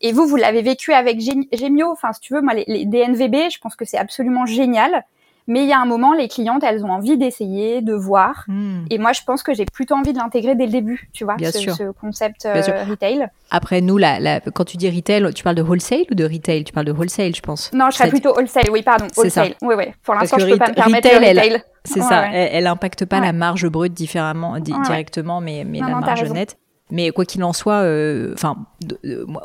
Et 0.00 0.10
vous, 0.12 0.26
vous 0.26 0.34
l'avez 0.34 0.62
vécu 0.62 0.92
avec 0.92 1.20
Gemio, 1.52 1.88
enfin 1.92 2.12
si 2.12 2.20
tu 2.20 2.34
veux, 2.34 2.40
moi 2.40 2.54
les, 2.54 2.64
les 2.66 2.84
DNVB, 2.86 3.50
je 3.52 3.58
pense 3.60 3.76
que 3.76 3.84
c'est 3.84 3.98
absolument 3.98 4.46
génial. 4.46 5.04
Mais 5.48 5.62
il 5.64 5.68
y 5.68 5.72
a 5.72 5.80
un 5.80 5.84
moment, 5.86 6.12
les 6.12 6.28
clientes, 6.28 6.62
elles 6.62 6.84
ont 6.84 6.90
envie 6.90 7.18
d'essayer, 7.18 7.82
de 7.82 7.92
voir. 7.94 8.46
Et 8.90 8.98
moi, 8.98 9.12
je 9.12 9.20
pense 9.26 9.42
que 9.42 9.52
j'ai 9.54 9.64
plutôt 9.64 9.94
envie 9.96 10.12
de 10.12 10.18
l'intégrer 10.18 10.54
dès 10.54 10.66
le 10.66 10.72
début, 10.72 11.08
tu 11.12 11.24
vois, 11.24 11.34
Bien 11.36 11.50
ce, 11.50 11.58
sûr. 11.58 11.74
ce 11.74 11.90
concept 11.90 12.42
Bien 12.50 12.62
sûr. 12.62 12.74
euh, 12.74 12.84
retail. 12.84 13.26
Après 13.50 13.80
nous, 13.80 13.98
la, 13.98 14.20
la- 14.20 14.40
quand 14.40 14.64
tu 14.64 14.76
dis 14.76 14.88
retail, 14.88 15.32
tu 15.34 15.42
parles 15.42 15.56
de 15.56 15.62
wholesale 15.62 16.04
ou 16.10 16.14
de 16.14 16.24
retail? 16.24 16.64
Tu 16.64 16.72
parles 16.72 16.86
de 16.86 16.92
wholesale, 16.92 17.34
je 17.34 17.40
pense. 17.42 17.72
Non, 17.72 17.90
je 17.90 17.96
serais 17.96 18.08
plutôt 18.08 18.34
wholesale, 18.34 18.70
oui, 18.70 18.82
pardon, 18.82 19.06
wholesale. 19.16 19.54
Oui, 19.62 19.74
oui. 19.76 19.86
Pour 20.04 20.14
l'instant, 20.14 20.38
je 20.38 20.46
peux 20.46 20.56
pas 20.58 20.68
me 20.68 20.74
permettre 20.74 21.08
retail, 21.08 21.20
le 21.20 21.26
elle- 21.26 21.38
retail. 21.38 21.62
C'est 21.84 22.00
Ouais, 22.00 22.06
ça, 22.06 22.20
ouais. 22.22 22.30
Elle, 22.32 22.50
elle 22.58 22.66
impacte 22.68 23.04
pas 23.06 23.18
Ouais. 23.18 23.26
la 23.26 23.32
marge 23.32 23.66
brute 23.68 23.92
différemment, 23.92 24.60
di- 24.60 24.72
directement, 24.84 25.40
mais, 25.40 25.64
mais 25.66 25.80
Non, 25.80 25.88
la 25.88 25.92
non, 25.94 26.00
marge 26.00 26.30
nette. 26.30 26.56
Mais 26.94 27.10
quoi 27.10 27.24
qu'il 27.24 27.42
en 27.42 27.52
soit, 27.54 27.80
euh, 27.82 28.32
enfin, 28.34 28.54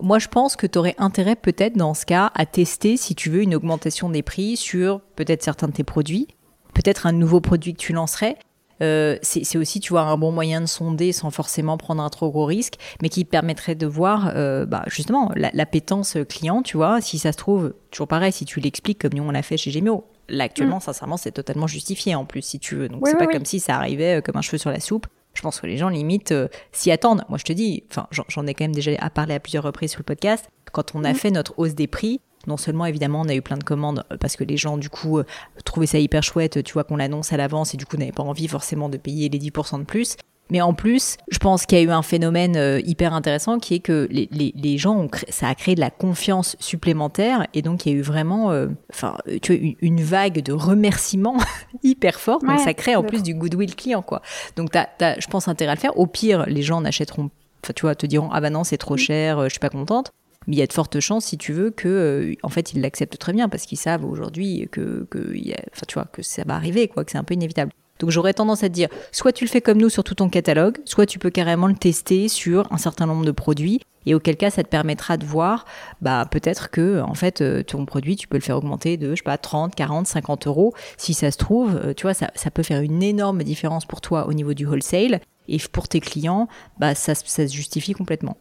moi- 0.01 0.20
je 0.20 0.27
pense 0.27 0.56
que 0.58 0.68
tu 0.68 0.77
aurais 0.77 0.96
intérêt 0.98 1.36
peut-être 1.38 1.77
dans 1.77 1.94
ce 1.94 2.06
cas 2.06 2.30
à 2.36 2.46
tester 2.46 2.98
si 2.98 3.16
tu 3.16 3.30
veux 3.30 3.42
une 3.42 3.56
augmentation 3.56 4.10
des 4.10 4.22
prix 4.22 4.58
sur 4.58 5.00
peut-être 5.16 5.42
certains 5.44 5.68
de 5.68 5.72
tes 5.74 5.86
produits, 5.86 6.27
peut-être 6.74 7.08
un 7.08 7.13
nouveau 7.13 7.39
produit 7.39 7.74
que 7.74 7.80
tu 7.80 7.94
lancerais. 7.94 8.36
Euh, 8.84 9.18
c'est 9.24 9.58
aussi, 9.58 9.80
tu 9.80 9.94
vois, 9.94 10.01
un 10.01 10.18
bon 10.18 10.32
moyen 10.32 10.62
de 10.62 10.68
sonder 10.68 11.12
sans 11.12 11.32
forcément 11.32 11.77
prendre 11.77 12.04
un 12.04 12.10
trop 12.10 12.30
gros 12.30 12.46
risque, 12.46 12.75
mais 13.01 13.10
qui 13.10 13.25
permettrait 13.25 13.74
de 13.75 13.88
voir, 13.88 14.32
euh, 14.36 14.68
bah, 14.68 14.84
justement, 14.88 15.32
la- 15.36 15.50
l'appétence 15.54 16.16
client, 16.30 16.62
tu 16.62 16.77
vois, 16.77 17.01
si 17.01 17.18
ça 17.18 17.32
se 17.32 17.38
trouve, 17.38 17.74
toujours 17.89 18.08
pareil, 18.08 18.32
si 18.32 18.46
tu 18.46 18.60
l'expliques 18.60 19.00
comme 19.00 19.13
nous 19.16 19.24
on 19.24 19.32
l'a 19.32 19.42
fait 19.42 19.58
chez 19.58 19.72
Gemio. 19.72 20.04
Là, 20.30 20.44
actuellement, 20.44 20.80
sincèrement, 20.82 21.16
c'est 21.18 21.32
totalement 21.32 21.66
justifié 21.68 22.13
en 22.13 22.25
plus, 22.25 22.42
si 22.42 22.60
tu 22.60 22.75
veux. 22.75 22.89
Donc, 22.89 23.00
Mm. 23.00 23.04
Oui, 23.04 23.10
c'est 23.10 23.16
oui, 23.16 23.20
pas 23.20 23.27
oui. 23.27 23.34
comme 23.34 23.46
si 23.46 23.60
ça 23.62 23.77
arrivait 23.77 24.18
euh, 24.18 24.22
comme 24.22 24.36
un 24.36 24.42
cheveu 24.42 24.58
sur 24.60 24.70
la 24.70 24.80
soupe. 24.82 25.08
Je 25.38 25.44
pense 25.44 25.60
que 25.62 25.67
les 25.67 25.77
gens, 25.77 25.89
limite, 25.89 26.32
euh, 26.32 26.48
s'y 26.72 26.89
attendent. 26.89 27.24
Moi, 27.29 27.38
je 27.38 27.44
te 27.44 27.53
dis, 27.53 27.84
enfin, 27.91 28.08
j'en- 28.10 28.48
ai 28.48 28.56
quand 28.56 28.63
même 28.63 28.74
déjà 28.74 28.91
à 28.98 29.12
parler 29.12 29.36
à 29.36 29.39
plusieurs 29.39 29.63
reprises 29.63 29.91
sur 29.91 30.00
le 30.00 30.03
podcast. 30.03 30.50
Quand 30.72 30.96
on 30.96 31.03
a 31.03 31.10
Mhm. 31.10 31.15
fait 31.15 31.29
notre 31.29 31.53
hausse 31.60 31.75
des 31.75 31.86
prix, 31.86 32.22
non 32.48 32.58
seulement, 32.58 32.88
évidemment, 32.88 33.22
on 33.22 33.29
a 33.29 33.36
eu 33.36 33.44
plein 33.44 33.58
de 33.58 33.63
commandes 33.63 34.03
euh, 34.12 34.17
parce 34.17 34.36
que 34.36 34.44
les 34.44 34.58
gens, 34.58 34.77
du 34.77 34.89
coup, 34.89 35.20
euh, 35.20 35.25
trouvaient 35.63 35.86
ça 35.86 36.00
hyper 36.00 36.24
chouette, 36.24 36.63
tu 36.63 36.74
vois, 36.74 36.84
qu'on 36.86 36.96
l'annonce 36.98 37.34
à 37.34 37.38
l'avance 37.38 37.75
et 37.75 37.77
du 37.77 37.86
coup, 37.86 37.98
n'avaient 37.98 38.12
pas 38.12 38.24
envie 38.24 38.48
forcément 38.48 38.89
de 38.89 38.98
payer 38.98 39.29
les 39.29 39.38
10% 39.38 39.77
de 39.77 39.84
plus. 39.84 40.15
Mais 40.50 40.62
en 40.62 40.74
plus, 40.74 41.18
je 41.30 41.38
pense 41.39 41.66
qu'il 41.66 41.77
y 41.77 41.82
a 41.82 41.84
eu 41.84 41.89
un 41.92 42.01
phénomène 42.01 42.56
euh, 42.56 42.80
hyper 42.86 43.13
intéressant 43.13 43.60
qui 43.60 43.75
est 43.75 43.80
que 43.80 44.08
les, 44.12 44.30
les, 44.32 44.54
les 44.56 44.77
gens, 44.77 44.96
ont 44.98 45.10
ça 45.30 45.48
a 45.50 45.56
créé 45.56 45.75
de 45.75 45.80
la 45.82 45.89
confiance 45.89 46.56
supplémentaire 46.60 47.48
et 47.54 47.62
donc 47.62 47.86
il 47.86 47.92
y 47.92 47.96
a 47.96 47.98
eu 47.98 48.01
vraiment, 48.01 48.51
euh, 48.51 48.68
enfin, 48.94 49.18
euh, 49.27 49.39
tu 49.42 49.54
vois, 49.54 49.62
une, 49.62 49.75
une 49.82 50.01
vague 50.01 50.42
de 50.42 50.54
remerciements 50.54 51.38
hyper 51.84 52.20
forte. 52.20 52.44
Donc 52.44 52.51
Ouais, 52.51 52.58
ça 52.63 52.74
crée 52.74 52.96
en 52.96 53.04
plus 53.04 53.24
du 53.24 53.34
goodwill 53.34 53.75
client, 53.75 54.01
quoi. 54.01 54.22
Donc 54.56 54.72
t'as, 54.72 54.86
t'as, 54.98 55.20
je 55.20 55.27
pense, 55.27 55.48
intérêt 55.48 55.72
à 55.72 55.75
le 55.75 55.80
faire. 55.82 55.98
Au 56.00 56.08
pire, 56.08 56.46
les 56.48 56.62
gens 56.62 56.80
n'achèteront, 56.82 57.30
enfin, 57.63 57.74
tu 57.75 57.82
vois, 57.82 57.96
te 57.96 58.06
diront 58.06 58.30
ah 58.32 58.39
bah 58.42 58.50
non 58.50 58.63
c'est 58.63 58.77
trop 58.77 58.96
cher, 58.98 59.44
je 59.46 59.50
suis 59.50 59.60
pas 59.60 59.70
contente. 59.70 60.12
Mais 60.48 60.56
il 60.56 60.60
y 60.60 60.62
a 60.62 60.68
de 60.68 60.72
fortes 60.72 61.01
chances, 61.01 61.25
si 61.25 61.38
tu 61.38 61.51
veux, 61.51 61.72
que 61.72 61.89
euh, 61.89 62.34
en 62.42 62.48
fait 62.50 62.72
ils 62.72 62.80
l'acceptent 62.80 63.18
très 63.18 63.34
bien 63.34 63.50
parce 63.50 63.66
qu'ils 63.66 63.77
savent 63.77 64.06
aujourd'hui 64.06 64.70
que, 64.72 65.06
que, 65.12 65.36
y 65.36 65.51
a- 65.54 65.62
tu 65.88 65.96
vois, 65.96 66.06
que 66.06 66.22
ça 66.22 66.44
va 66.46 66.56
arriver, 66.56 66.88
quoi, 66.88 67.04
que 67.04 67.12
c'est 67.12 67.18
un 67.18 67.25
peu 67.25 67.34
inévitable. 67.34 67.74
Donc 68.00 68.12
j'aurais 68.12 68.34
tendance 68.34 68.63
à 68.63 68.70
te 68.70 68.74
dire, 68.74 68.89
soit 69.12 69.32
tu 69.32 69.46
le 69.46 69.50
fais 69.50 69.62
comme 69.62 69.77
nous 69.77 69.89
sur 69.89 70.04
tout 70.04 70.16
ton 70.16 70.30
catalogue, 70.30 70.77
soit 70.86 71.06
tu 71.06 71.20
peux 71.20 71.30
carrément 71.30 71.68
le 71.68 71.75
tester 71.75 72.27
sur 72.27 72.72
un 72.72 72.77
certain 72.77 73.06
nombre 73.06 73.25
de 73.25 73.32
produits, 73.32 73.82
et 74.06 74.13
auquel 74.16 74.38
cas 74.38 74.50
ça 74.50 74.63
te 74.63 74.70
permettra 74.70 75.18
de 75.18 75.25
voir, 75.25 75.66
bah 76.01 76.25
peut-être 76.32 76.70
que 76.70 77.01
en 77.01 77.13
fait 77.13 77.42
euh, 77.42 77.62
ton 77.63 77.86
produit 77.86 78.16
tu 78.16 78.27
peux 78.27 78.38
le 78.38 78.42
faire 78.42 78.58
augmenter 78.58 78.96
de 78.96 79.12
je 79.12 79.16
sais 79.18 79.24
pas 79.24 79.38
30, 79.38 79.75
40, 79.75 80.08
50 80.08 80.48
euros. 80.48 80.74
Si 80.96 81.13
ça 81.13 81.30
se 81.30 81.38
trouve, 81.38 81.75
euh, 81.75 81.94
tu 81.94 82.04
vois, 82.04 82.13
ça, 82.13 82.32
ça 82.36 82.50
peut 82.50 82.63
faire 82.63 82.82
une 82.82 83.04
énorme 83.04 83.44
différence 83.44 83.86
pour 83.86 84.00
toi 84.00 84.27
au 84.27 84.34
niveau 84.34 84.54
du 84.54 84.66
wholesale, 84.66 85.20
et 85.50 85.58
pour 85.72 85.88
tes 85.88 86.00
clients, 86.00 86.48
bah 86.80 86.96
ça, 86.96 87.16
ça 87.16 87.48
se 87.48 87.54
justifie 87.54 87.94
complètement. 87.94 88.38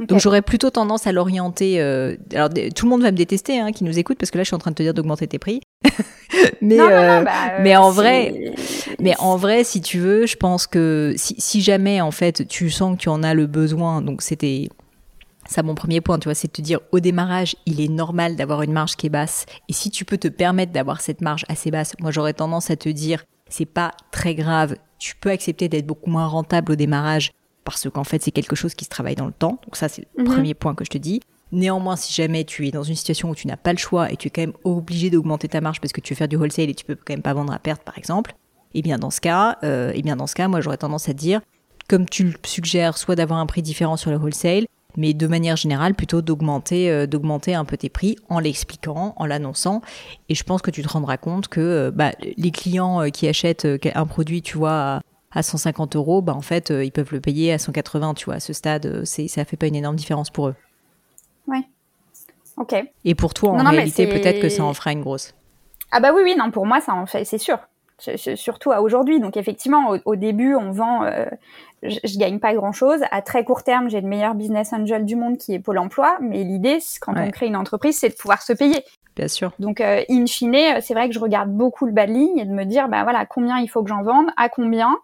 Ok. 0.00 0.08
Donc 0.08 0.20
j'aurais 0.20 0.42
plutôt 0.42 0.70
tendance 0.70 1.06
à 1.06 1.12
l'orienter. 1.12 1.80
euh, 1.80 2.16
alors 2.34 2.50
tout 2.50 2.84
le 2.84 2.90
monde 2.90 3.02
va 3.02 3.10
me 3.10 3.16
détester, 3.16 3.58
hein, 3.58 3.72
qui 3.72 3.84
nous 3.84 3.98
écoute, 3.98 4.18
parce 4.18 4.30
que 4.30 4.36
là 4.36 4.44
je 4.44 4.48
suis 4.48 4.54
en 4.54 4.58
train 4.58 4.70
de 4.72 4.76
te 4.76 4.82
dire 4.82 4.92
d'augmenter 4.92 5.26
tes 5.26 5.38
prix. 5.38 5.60
mais 6.60 6.76
non, 6.76 6.88
euh, 6.90 7.18
non, 7.18 7.24
bah, 7.24 7.32
euh, 7.52 7.62
mais 7.62 7.76
en 7.76 7.90
vrai- 7.90 8.54
mais 9.00 9.14
en 9.18 9.36
vrai, 9.36 9.64
si 9.64 9.80
tu 9.80 9.98
veux, 9.98 10.26
je 10.26 10.36
pense 10.36 10.66
que 10.66 11.14
si, 11.16 11.34
si 11.38 11.60
jamais 11.62 12.00
en 12.00 12.10
fait 12.10 12.46
tu 12.48 12.70
sens 12.70 12.96
que 12.96 13.02
tu 13.02 13.08
en 13.08 13.22
as 13.22 13.34
le 13.34 13.46
besoin, 13.46 14.02
donc 14.02 14.22
c'était 14.22 14.68
ça 15.48 15.62
mon 15.62 15.74
premier 15.76 16.00
point, 16.00 16.18
tu 16.18 16.24
vois, 16.24 16.34
c'est 16.34 16.48
de 16.48 16.52
te 16.52 16.60
dire 16.62 16.80
au 16.92 16.98
démarrage, 17.00 17.54
il 17.66 17.80
est 17.80 17.88
normal 17.88 18.34
d'avoir 18.36 18.62
une 18.62 18.72
marge 18.72 18.96
qui 18.96 19.06
est 19.06 19.10
basse. 19.10 19.46
Et 19.68 19.72
si 19.72 19.90
tu 19.90 20.04
peux 20.04 20.18
te 20.18 20.26
permettre 20.28 20.72
d'avoir 20.72 21.00
cette 21.00 21.20
marge 21.20 21.44
assez 21.48 21.70
basse, 21.70 21.92
moi 22.00 22.10
j'aurais 22.10 22.32
tendance 22.34 22.70
à 22.70 22.76
te 22.76 22.88
dire 22.88 23.24
c'est 23.48 23.64
pas 23.66 23.92
très 24.10 24.34
grave, 24.34 24.74
tu 24.98 25.14
peux 25.14 25.30
accepter 25.30 25.68
d'être 25.68 25.86
beaucoup 25.86 26.10
moins 26.10 26.26
rentable 26.26 26.72
au 26.72 26.76
démarrage 26.76 27.30
parce 27.64 27.88
qu'en 27.88 28.02
fait 28.04 28.22
c'est 28.22 28.32
quelque 28.32 28.56
chose 28.56 28.74
qui 28.74 28.84
se 28.84 28.90
travaille 28.90 29.14
dans 29.14 29.26
le 29.26 29.32
temps. 29.32 29.60
Donc 29.64 29.76
ça 29.76 29.88
c'est 29.88 30.06
le 30.16 30.24
Mhm. 30.24 30.32
premier 30.32 30.54
point 30.54 30.74
que 30.74 30.84
je 30.84 30.90
te 30.90 30.98
dis. 30.98 31.20
Néanmoins, 31.52 31.94
si 31.96 32.12
jamais 32.12 32.44
tu 32.44 32.66
es 32.66 32.70
dans 32.72 32.82
une 32.82 32.96
situation 32.96 33.30
où 33.30 33.34
tu 33.34 33.46
n'as 33.46 33.56
pas 33.56 33.72
le 33.72 33.78
choix 33.78 34.10
et 34.10 34.16
tu 34.16 34.28
es 34.28 34.30
quand 34.30 34.42
même 34.42 34.54
obligé 34.64 35.10
d'augmenter 35.10 35.48
ta 35.48 35.60
marge 35.60 35.80
parce 35.80 35.92
que 35.92 36.00
tu 36.00 36.12
veux 36.12 36.18
faire 36.18 36.28
du 36.28 36.36
wholesale 36.36 36.70
et 36.70 36.74
tu 36.74 36.84
peux 36.84 36.96
quand 36.96 37.12
même 37.12 37.22
pas 37.22 37.34
vendre 37.34 37.52
à 37.52 37.58
perte, 37.58 37.82
par 37.82 37.96
exemple, 37.96 38.34
eh 38.74 38.82
bien 38.82 38.98
dans 38.98 39.10
ce 39.10 39.20
cas, 39.20 39.58
euh, 39.62 39.92
eh 39.94 40.02
bien 40.02 40.16
dans 40.16 40.26
ce 40.26 40.34
cas, 40.34 40.48
moi 40.48 40.60
j'aurais 40.60 40.76
tendance 40.76 41.08
à 41.08 41.12
te 41.12 41.18
dire, 41.18 41.40
comme 41.88 42.08
tu 42.08 42.24
le 42.24 42.34
suggères, 42.44 42.98
soit 42.98 43.14
d'avoir 43.14 43.38
un 43.38 43.46
prix 43.46 43.62
différent 43.62 43.96
sur 43.96 44.10
le 44.10 44.16
wholesale, 44.16 44.66
mais 44.96 45.14
de 45.14 45.26
manière 45.28 45.56
générale 45.56 45.94
plutôt 45.94 46.20
d'augmenter, 46.20 46.90
euh, 46.90 47.06
d'augmenter 47.06 47.54
un 47.54 47.64
peu 47.64 47.76
tes 47.76 47.90
prix 47.90 48.16
en 48.28 48.40
l'expliquant, 48.40 49.14
en 49.16 49.26
l'annonçant. 49.26 49.82
Et 50.28 50.34
je 50.34 50.42
pense 50.42 50.62
que 50.62 50.72
tu 50.72 50.82
te 50.82 50.88
rendras 50.88 51.16
compte 51.16 51.46
que 51.46 51.60
euh, 51.60 51.90
bah, 51.92 52.10
les 52.36 52.50
clients 52.50 53.08
qui 53.10 53.28
achètent 53.28 53.68
un 53.94 54.06
produit, 54.06 54.42
tu 54.42 54.58
vois. 54.58 54.96
À, 54.96 55.00
à 55.32 55.42
150 55.42 55.96
euros, 55.96 56.22
bah 56.22 56.34
en 56.34 56.40
fait, 56.40 56.70
ils 56.70 56.92
peuvent 56.92 57.12
le 57.12 57.20
payer 57.20 57.52
à 57.52 57.58
180, 57.58 58.14
tu 58.14 58.24
vois. 58.24 58.36
À 58.36 58.40
ce 58.40 58.54
stade, 58.54 59.04
c'est, 59.04 59.28
ça 59.28 59.44
fait 59.44 59.58
pas 59.58 59.66
une 59.66 59.74
énorme 59.74 59.96
différence 59.96 60.30
pour 60.30 60.48
eux. 60.48 60.54
Ok. 62.56 62.74
Et 63.04 63.14
pour 63.14 63.34
toi, 63.34 63.50
en 63.50 63.62
Non, 63.62 63.70
réalité, 63.70 64.06
peut-être 64.06 64.40
que 64.40 64.48
ça 64.48 64.64
en 64.64 64.72
fera 64.74 64.92
une 64.92 65.02
grosse. 65.02 65.34
Ah 65.92 66.00
bah 66.00 66.12
oui, 66.14 66.22
oui, 66.24 66.34
non, 66.36 66.50
pour 66.50 66.66
moi, 66.66 66.80
ça 66.80 66.94
en 66.94 67.06
fait, 67.06 67.24
c'est 67.24 67.38
sûr. 67.38 67.58
Surtout 67.98 68.72
à 68.72 68.82
aujourd'hui. 68.82 69.20
Donc 69.20 69.36
effectivement, 69.36 69.90
au, 69.92 69.98
au 70.04 70.16
début, 70.16 70.54
on 70.54 70.70
vend, 70.70 71.04
euh, 71.04 71.24
je, 71.82 71.98
je 72.04 72.18
gagne 72.18 72.38
pas 72.38 72.52
grand-chose. 72.54 73.00
À 73.10 73.22
très 73.22 73.42
court 73.44 73.62
terme, 73.62 73.88
j'ai 73.88 74.00
le 74.02 74.08
meilleur 74.08 74.34
business 74.34 74.72
angel 74.74 75.06
du 75.06 75.16
monde 75.16 75.38
qui 75.38 75.54
est 75.54 75.58
Pôle 75.58 75.78
Emploi. 75.78 76.18
Mais 76.20 76.44
l'idée, 76.44 76.78
quand 77.00 77.14
Ouais. 77.14 77.24
on 77.26 77.30
crée 77.30 77.46
une 77.46 77.56
entreprise, 77.56 77.96
c'est 77.98 78.10
de 78.10 78.14
pouvoir 78.14 78.42
se 78.42 78.52
payer. 78.52 78.84
Bien 79.16 79.28
sûr. 79.28 79.52
Donc, 79.58 79.80
euh, 79.80 80.02
in 80.10 80.26
fine, 80.26 80.78
c'est 80.82 80.92
vrai 80.92 81.08
que 81.08 81.14
je 81.14 81.18
regarde 81.20 81.50
beaucoup 81.50 81.86
le 81.86 81.92
bas 81.92 82.06
de 82.06 82.12
ligne 82.12 82.36
et 82.36 82.44
de 82.44 82.52
me 82.52 82.64
dire, 82.64 82.86
bah 82.88 83.02
voilà, 83.02 83.24
combien 83.24 83.58
il 83.60 83.68
faut 83.68 83.82
que 83.82 83.88
j'en 83.88 84.02
vende, 84.02 84.26
à 84.36 84.50
combien, 84.50 84.94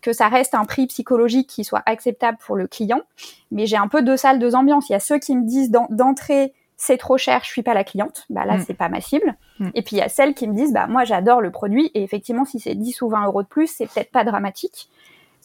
que 0.00 0.14
ça 0.14 0.28
reste 0.28 0.54
un 0.54 0.64
prix 0.64 0.86
psychologique 0.86 1.46
qui 1.46 1.62
soit 1.64 1.82
acceptable 1.84 2.38
pour 2.46 2.56
le 2.56 2.66
client. 2.66 3.02
Mais 3.50 3.66
j'ai 3.66 3.76
un 3.76 3.88
peu 3.88 4.00
deux 4.00 4.16
salles, 4.16 4.38
deux 4.38 4.54
ambiances. 4.54 4.88
Il 4.88 4.92
y 4.92 4.96
a 4.96 5.00
ceux 5.00 5.18
qui 5.18 5.36
me 5.36 5.44
disent 5.44 5.70
d'entrée, 5.90 6.54
c'est 6.82 6.96
trop 6.96 7.18
cher, 7.18 7.40
je 7.44 7.48
suis 7.48 7.62
pas 7.62 7.74
la 7.74 7.84
cliente. 7.84 8.24
Bah 8.30 8.44
là, 8.44 8.56
mm. 8.56 8.64
c'est 8.66 8.74
pas 8.74 8.88
ma 8.88 9.00
cible. 9.00 9.36
Mm. 9.58 9.68
Et 9.74 9.82
puis 9.82 9.96
il 9.96 9.98
y 9.98 10.02
a 10.02 10.08
celles 10.08 10.34
qui 10.34 10.48
me 10.48 10.54
disent, 10.54 10.72
bah 10.72 10.86
moi 10.86 11.04
j'adore 11.04 11.40
le 11.40 11.50
produit 11.50 11.90
et 11.94 12.02
effectivement, 12.02 12.44
si 12.44 12.58
c'est 12.58 12.74
10 12.74 13.02
ou 13.02 13.08
20 13.10 13.26
euros 13.26 13.42
de 13.42 13.48
plus, 13.48 13.66
c'est 13.66 13.86
peut-être 13.86 14.10
pas 14.10 14.24
dramatique. 14.24 14.88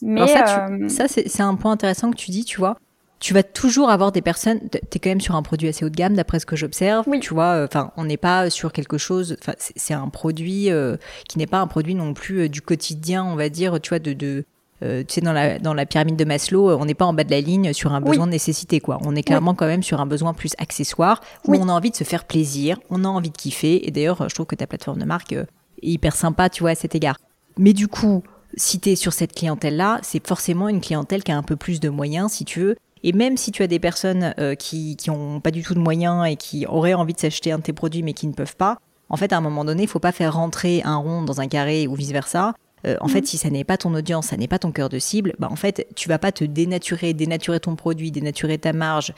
Mais 0.02 0.28
ça, 0.28 0.68
euh, 0.68 0.90
ça 0.90 1.08
c'est 1.08 1.42
un 1.42 1.56
point 1.56 1.72
intéressant 1.72 2.12
que 2.12 2.18
tu 2.18 2.32
dis, 2.32 2.44
tu 2.44 2.60
vois 2.60 2.78
tu 3.20 3.34
vas 3.34 3.44
toujours 3.44 3.90
avoir 3.90 4.12
des 4.12 4.22
personnes. 4.22 4.60
Tu 4.70 4.78
es 4.78 5.00
quand 5.00 5.10
même 5.10 5.22
sur 5.22 5.36
un 5.36 5.42
produit 5.42 5.68
assez 5.68 5.86
haut 5.86 5.90
de 5.90 5.96
gamme, 5.96 6.14
d'après 6.14 6.40
ce 6.40 6.46
que 6.46 6.56
j'observe. 6.56 7.06
Oui. 7.08 7.20
Tu 7.20 7.34
vois, 7.34 7.54
euh, 7.54 7.66
enfin, 7.66 7.92
on 7.98 8.06
n'est 8.06 8.18
pas 8.18 8.50
sur 8.50 8.72
quelque 8.72 8.98
chose. 8.98 9.38
Enfin, 9.42 9.54
c'est 9.58 9.94
un 9.94 10.10
produit 10.10 10.70
euh, 10.70 10.98
qui 11.28 11.38
n'est 11.38 11.48
pas 11.48 11.60
un 11.60 11.68
produit 11.68 11.96
non 11.96 12.14
plus 12.14 12.42
euh, 12.42 12.50
du 12.50 12.62
quotidien, 12.62 13.24
on 13.26 13.36
va 13.36 13.50
dire. 13.50 13.80
Tu 13.82 13.90
vois, 13.90 14.00
de, 14.00 14.14
de 14.14 14.46
tu 14.82 15.06
sais, 15.08 15.22
dans 15.22 15.34
la, 15.34 15.60
dans 15.60 15.74
la 15.74 15.86
pyramide 15.86 16.16
de 16.16 16.26
Maslow, 16.26 16.78
on 16.78 16.86
n'est 16.86 16.94
pas 16.94 17.06
en 17.06 17.14
bas 17.14 17.24
de 17.24 17.32
la 17.32 17.42
ligne 17.42 17.74
sur 17.74 17.94
un 17.94 18.02
besoin 18.02 18.28
de 18.28 18.32
nécessité, 18.32 18.80
quoi. 18.80 19.00
On 19.06 19.16
est 19.16 19.24
clairement 19.24 19.56
quand 19.56 19.68
même 19.68 19.84
sur 19.84 20.00
un 20.00 20.06
besoin 20.06 20.34
plus 20.34 20.54
accessoire, 20.58 21.22
où 21.48 21.56
on 21.56 21.70
a 21.70 21.72
envie 21.72 21.92
de 21.92 21.96
se 21.96 22.04
faire 22.04 22.26
plaisir, 22.26 22.78
on 22.90 23.04
a 23.04 23.08
envie 23.08 23.30
de 23.30 23.38
kiffer. 23.38 23.88
Et 23.88 23.92
d'ailleurs, 23.92 24.28
je 24.30 24.36
trouve 24.36 24.46
que 24.46 24.56
ta 24.56 24.68
plateforme 24.68 25.00
de 25.00 25.06
marque 25.06 25.34
est 25.34 25.46
hyper 25.82 26.16
sympa, 26.16 26.50
tu 26.50 26.64
vois, 26.64 26.72
à 26.72 26.76
cet 26.76 26.96
égard. 26.96 27.18
Mais 27.58 27.74
du 27.74 27.88
coup, 27.88 28.24
si 28.56 28.80
tu 28.80 28.90
es 28.90 28.96
sur 28.96 29.14
cette 29.14 29.34
clientèle-là, 29.34 30.00
c'est 30.04 30.26
forcément 30.26 30.70
une 30.70 30.82
clientèle 30.82 31.24
qui 31.24 31.32
a 31.32 31.38
un 31.38 31.44
peu 31.44 31.56
plus 31.56 31.80
de 31.80 31.90
moyens, 31.90 32.32
si 32.32 32.46
tu 32.46 32.60
veux, 32.62 32.76
et 33.04 33.14
même 33.14 33.38
si 33.38 33.52
tu 33.52 33.64
as 33.64 33.68
des 33.68 33.80
personnes 33.80 34.34
euh, 34.40 34.56
qui 34.56 34.98
n'ont 35.08 35.40
pas 35.40 35.52
du 35.52 35.62
tout 35.62 35.76
de 35.76 35.80
moyens 35.80 36.26
et 36.28 36.36
qui 36.36 36.66
auraient 36.66 36.94
envie 36.94 37.14
de 37.14 37.20
s'acheter 37.20 37.52
un 37.52 37.60
de 37.60 37.64
tes 37.64 37.74
produits 37.74 38.02
mais 38.02 38.14
qui 38.14 38.28
ne 38.28 38.34
peuvent 38.34 38.56
pas, 38.56 38.80
en 39.10 39.18
fait, 39.18 39.32
à 39.34 39.38
un 39.38 39.42
moment 39.42 39.64
donné, 39.64 39.84
il 39.84 39.90
faut 39.90 40.00
pas 40.00 40.12
faire 40.12 40.34
rentrer 40.34 40.82
un 40.84 40.96
rond 40.96 41.22
dans 41.22 41.40
un 41.40 41.48
carré 41.48 41.88
ou 41.88 41.96
vice-versa. 41.96 42.56
Euh, 42.86 42.98
en 43.02 43.08
fait, 43.08 43.22
mhm. 43.22 43.26
si 43.26 43.38
ça 43.38 43.50
n'est 43.50 43.64
pas 43.64 43.78
ton 43.78 43.94
audience, 43.94 44.28
ça 44.28 44.38
n'est 44.38 44.48
pas 44.48 44.60
ton 44.60 44.72
cœur 44.72 44.90
de 44.90 45.00
cible, 45.00 45.34
bah 45.40 45.48
en 45.50 45.56
fait, 45.56 45.88
tu 45.96 46.08
vas 46.10 46.20
pas 46.20 46.32
te 46.32 46.44
dénaturer, 46.44 47.14
dénaturer 47.14 47.60
ton 47.60 47.76
produit, 47.76 48.12
dénaturer 48.12 48.58
ta 48.58 48.74
marge, 48.74 49.14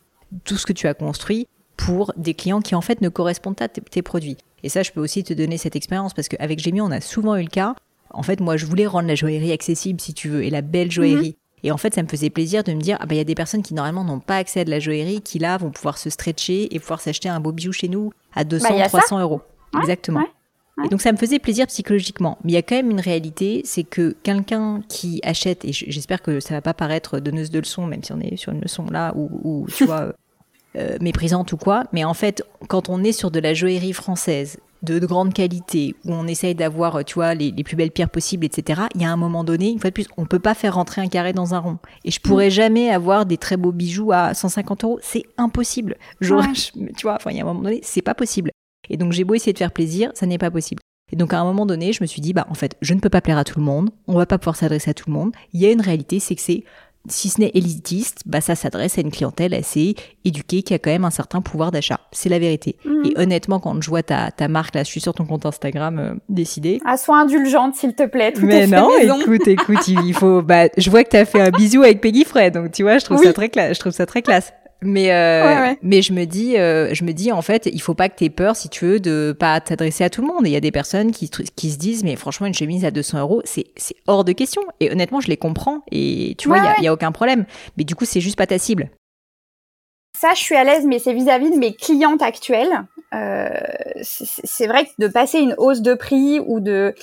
tout 0.46 0.58
ce 0.58 0.66
que 0.66 0.74
tu 0.74 0.88
as 0.88 0.94
construit 0.94 1.48
pour 1.76 2.12
des 2.18 2.34
clients 2.34 2.62
qui 2.62 2.76
en 2.76 2.82
fait 2.82 3.02
ne 3.02 3.10
correspondent 3.10 3.56
pas 3.56 3.66
à 3.66 3.68
tes, 3.68 4.02
produits. 4.02 4.38
Et 4.64 4.70
ça, 4.70 4.84
je 4.84 4.92
peux 4.92 5.02
aussi 5.02 5.24
te 5.24 5.34
donner 5.34 5.58
cette 5.58 5.76
expérience 5.76 6.14
parce 6.14 6.28
qu'avec 6.28 6.60
Gémio, 6.60 6.84
on 6.84 6.92
a 6.92 7.02
souvent 7.02 7.36
eu 7.36 7.44
le 7.44 7.50
cas. 7.50 7.76
En 8.10 8.24
fait, 8.24 8.40
moi, 8.40 8.58
je 8.58 8.66
voulais 8.66 8.88
rendre 8.88 9.08
la 9.08 9.16
joaillerie 9.16 9.52
accessible, 9.52 10.02
si 10.02 10.14
tu 10.14 10.30
veux, 10.30 10.44
et 10.44 10.50
la 10.50 10.62
belle 10.62 10.92
joaillerie. 10.92 11.38
Et 11.64 11.72
en 11.72 11.78
fait, 11.78 11.94
ça 11.94 12.02
me 12.02 12.08
faisait 12.08 12.30
plaisir 12.30 12.64
de 12.64 12.74
me 12.74 12.80
dire, 12.80 12.98
ah 13.00 13.06
bah 13.06 13.16
il 13.16 13.18
y 13.18 13.22
a 13.22 13.26
des 13.26 13.36
personnes 13.36 13.62
qui 13.64 13.74
normalement 13.74 14.04
n'ont 14.04 14.20
pas 14.20 14.38
accès 14.38 14.62
à 14.62 14.66
de 14.66 14.70
la 14.70 14.80
joaillerie, 14.80 15.22
qui 15.22 15.40
là 15.40 15.58
vont 15.58 15.72
pouvoir 15.72 15.98
se 15.98 16.10
stretcher 16.10 16.74
et 16.74 16.80
pouvoir 16.80 17.02
s'acheter 17.02 17.30
un 17.30 17.40
beau 17.40 17.52
bijou 17.52 17.72
chez 17.72 17.90
nous 17.90 18.12
à 18.34 18.44
200, 18.44 18.78
bah, 18.78 18.88
300 18.88 19.20
euros. 19.20 19.42
Exactement. 19.80 20.24
Et 20.84 20.90
donc 20.90 21.02
ça 21.02 21.12
me 21.12 21.18
faisait 21.18 21.40
plaisir 21.40 21.68
psychologiquement. 21.68 22.38
Mais 22.44 22.52
il 22.52 22.56
y 22.56 22.58
a 22.58 22.62
quand 22.62 22.76
même 22.76 22.92
une 22.92 23.00
réalité, 23.00 23.62
c'est 23.66 23.84
que 23.84 24.16
quelqu'un 24.24 24.82
qui 24.88 25.20
achète, 25.24 25.66
et 25.66 25.74
j'espère 25.74 26.22
que 26.22 26.40
ça 26.40 26.54
va 26.54 26.62
pas 26.62 26.74
paraître 26.74 27.20
donneuse 27.20 27.50
de 27.50 27.60
leçons, 27.60 27.88
même 27.88 28.04
si 28.04 28.12
on 28.12 28.20
est 28.20 28.38
sur 28.38 28.52
une 28.52 28.62
leçon 28.62 28.86
là, 28.86 29.14
ou, 29.16 29.30
ou 29.44 29.68
tu 29.68 29.86
vois, 29.86 30.14
euh, 30.76 30.98
méprisante 31.02 31.52
ou 31.54 31.58
quoi, 31.58 31.86
mais 31.94 32.04
en 32.04 32.14
fait, 32.14 32.44
quand 32.68 32.90
on 32.90 33.04
est 33.04 33.12
sur 33.12 33.32
de 33.32 33.40
la 33.40 33.54
joaillerie 33.54 33.94
française 33.94 34.60
de, 34.84 35.00
grande 35.00 35.34
qualité, 35.34 35.96
où 36.06 36.14
on 36.14 36.28
essaye 36.28 36.54
d'avoir, 36.54 37.04
tu 37.04 37.16
vois, 37.16 37.34
les, 37.34 37.52
plus 37.64 37.76
belles 37.76 37.92
pierres 37.92 38.10
possibles, 38.10 38.46
etc., 38.46 38.84
il 38.94 39.02
y 39.02 39.06
a 39.06 39.12
un 39.12 39.18
moment 39.18 39.44
donné, 39.44 39.70
une 39.70 39.80
fois 39.80 39.90
de 39.90 39.94
plus, 39.94 40.08
on 40.18 40.26
peut 40.26 40.40
pas 40.40 40.54
faire 40.54 40.76
rentrer 40.76 41.02
un 41.02 41.08
carré 41.08 41.34
dans 41.34 41.56
un 41.56 41.60
rond. 41.60 41.80
Et 42.06 42.12
je 42.12 42.20
pourrais 42.20 42.52
jamais 42.52 42.92
avoir 42.92 43.26
des 43.26 43.38
très 43.38 43.58
beaux 43.58 43.72
bijoux 43.72 44.12
à 44.12 44.34
150 44.34 44.84
euros. 44.84 45.00
C'est 45.02 45.24
impossible. 45.38 45.98
tu 46.22 46.28
vois, 47.04 47.16
enfin, 47.16 47.32
il 47.32 47.38
y 47.38 47.40
a 47.40 47.44
un 47.44 47.48
moment 47.48 47.62
donné, 47.62 47.80
c'est 47.84 48.02
pas 48.02 48.14
possible. 48.14 48.52
Et 48.90 48.98
donc, 48.98 49.12
j'ai 49.12 49.24
beau 49.24 49.34
essayer 49.34 49.54
de 49.54 49.58
faire 49.58 49.72
plaisir, 49.72 50.12
ça 50.14 50.26
n'est 50.26 50.38
pas 50.38 50.52
possible. 50.52 50.82
Et 51.12 51.16
donc, 51.16 51.34
à 51.34 51.40
un 51.40 51.44
moment 51.46 51.66
donné, 51.66 51.94
je 51.94 52.04
me 52.04 52.08
suis 52.08 52.22
dit, 52.22 52.34
bah, 52.34 52.46
en 52.50 52.54
fait, 52.54 52.76
je 52.82 52.94
ne 52.94 53.00
peux 53.00 53.10
pas 53.10 53.22
plaire 53.22 53.38
à 53.38 53.44
tout 53.44 53.60
le 53.60 53.66
monde. 53.66 53.90
On 54.08 54.16
va 54.16 54.26
pas 54.26 54.38
pouvoir 54.38 54.58
s'adresser 54.58 54.90
à 54.90 54.94
tout 54.94 55.06
le 55.08 55.14
monde. 55.14 55.32
Il 55.54 55.62
y 55.62 55.66
a 55.66 55.72
une 55.72 55.82
réalité, 55.82 56.20
c'est 56.20 56.36
que 56.36 56.42
c'est 56.42 56.64
si 57.10 57.30
ce 57.30 57.40
n'est 57.40 57.52
élitiste, 57.54 58.24
bah 58.26 58.42
ça 58.42 58.56
s'adresse 58.56 58.98
à 58.98 59.02
une 59.02 59.12
clientèle 59.12 59.54
assez 59.54 59.96
éduquée 60.26 60.62
qui 60.62 60.74
a 60.74 60.80
quand 60.80 60.90
même 60.90 61.06
un 61.06 61.12
certain 61.12 61.42
pouvoir 61.42 61.72
d'achat. 61.72 62.00
C'est 62.12 62.30
la 62.30 62.40
vérité. 62.40 62.76
Mhm. 62.86 63.06
Et 63.06 63.20
honnêtement, 63.20 63.60
quand 63.60 63.82
je 63.82 63.90
vois 63.90 64.04
ta, 64.04 64.32
ta 64.32 64.48
marque, 64.48 64.76
là, 64.76 64.84
je 64.84 64.90
suis 64.90 65.00
sur 65.00 65.14
ton 65.14 65.26
compte 65.26 65.46
Instagram 65.46 66.00
euh, 66.00 66.14
décidé. 66.30 66.80
Ah, 66.86 66.98
sois 66.98 67.20
indulgente, 67.20 67.76
s'il 67.76 67.94
te 67.94 68.06
plaît. 68.06 68.34
Tout 68.34 68.46
Mais 68.46 68.68
non, 68.68 68.90
écoute, 69.00 69.48
écoute, 69.48 69.88
il 69.88 70.14
faut. 70.14 70.42
Bah, 70.42 70.68
je 70.78 70.90
vois 70.90 71.04
que 71.04 71.10
tu 71.10 71.18
as 71.18 71.26
fait 71.26 71.42
un 71.42 71.50
bisou 71.50 71.82
avec 71.84 72.02
Peggy 72.02 72.26
Fred, 72.26 72.54
donc 72.54 72.72
tu 72.72 72.84
vois, 72.84 72.98
je 72.98 73.06
trouve 73.06 73.24
ça 73.24 73.34
très 73.34 73.50
classe. 73.50 73.76
Je 73.76 73.80
trouve 73.80 73.94
ça 73.94 74.06
très 74.06 74.22
classe. 74.22 74.52
Mais 74.82 75.12
euh, 75.12 75.74
mais 75.82 76.02
je 76.02 76.14
me 76.14 76.26
dis 76.26 76.58
euh, 76.58 76.94
je 76.94 77.04
me 77.04 77.12
dis 77.12 77.32
en 77.32 77.42
fait 77.42 77.68
il 77.72 77.82
faut 77.82 77.96
pas 77.96 78.10
que 78.10 78.16
tu 78.16 78.26
aies 78.26 78.30
peur 78.30 78.56
si 78.56 78.70
tu 78.70 78.86
veux 78.86 79.00
de 79.00 79.36
pas 79.38 79.60
t'adresser 79.60 80.04
à 80.04 80.10
tout 80.10 80.22
le 80.22 80.28
monde. 80.28 80.42
il 80.46 80.52
y 80.52 80.56
a 80.56 80.60
des 80.60 80.72
personnes 80.72 81.12
qui 81.12 81.30
qui 81.30 81.72
se 81.72 81.78
disent 81.78 82.04
mais 82.04 82.16
franchement 82.16 82.46
une 82.46 82.54
chemise 82.54 82.86
à 82.86 82.92
200 82.92 83.20
euros 83.20 83.42
c'est 83.46 83.66
hors 84.06 84.24
de 84.24 84.34
question. 84.34 84.62
Et 84.80 84.92
honnêtement 84.92 85.20
je 85.20 85.30
les 85.30 85.38
comprends 85.38 85.82
et 85.92 86.36
tu 86.38 86.48
vois 86.48 86.60
il 86.60 86.64
y 86.64 86.68
a, 86.68 86.82
y 86.82 86.88
a 86.88 86.94
aucun 86.94 87.12
problème. 87.12 87.46
Mais 87.78 87.84
du 87.86 87.96
coup 87.96 88.06
c'est 88.06 88.22
juste 88.22 88.38
pas 88.38 88.48
ta 88.48 88.60
cible. 88.60 88.90
Ça 90.20 90.34
je 90.34 90.42
suis 90.42 90.56
à 90.56 90.64
l'aise 90.64 90.84
mais 90.84 90.98
c'est 90.98 91.14
vis-à-vis 91.14 91.52
de 91.52 91.58
mes 91.58 91.76
clientes 91.76 92.24
actuelles. 92.24 92.86
Euh, 93.14 93.50
c'est 94.02 94.66
vrai 94.66 94.86
que 94.86 94.92
de 94.98 95.08
passer 95.08 95.38
une 95.38 95.54
hausse 95.60 95.82
de 95.82 95.94
prix 95.94 96.40
ou 96.40 96.60
de 96.60 96.96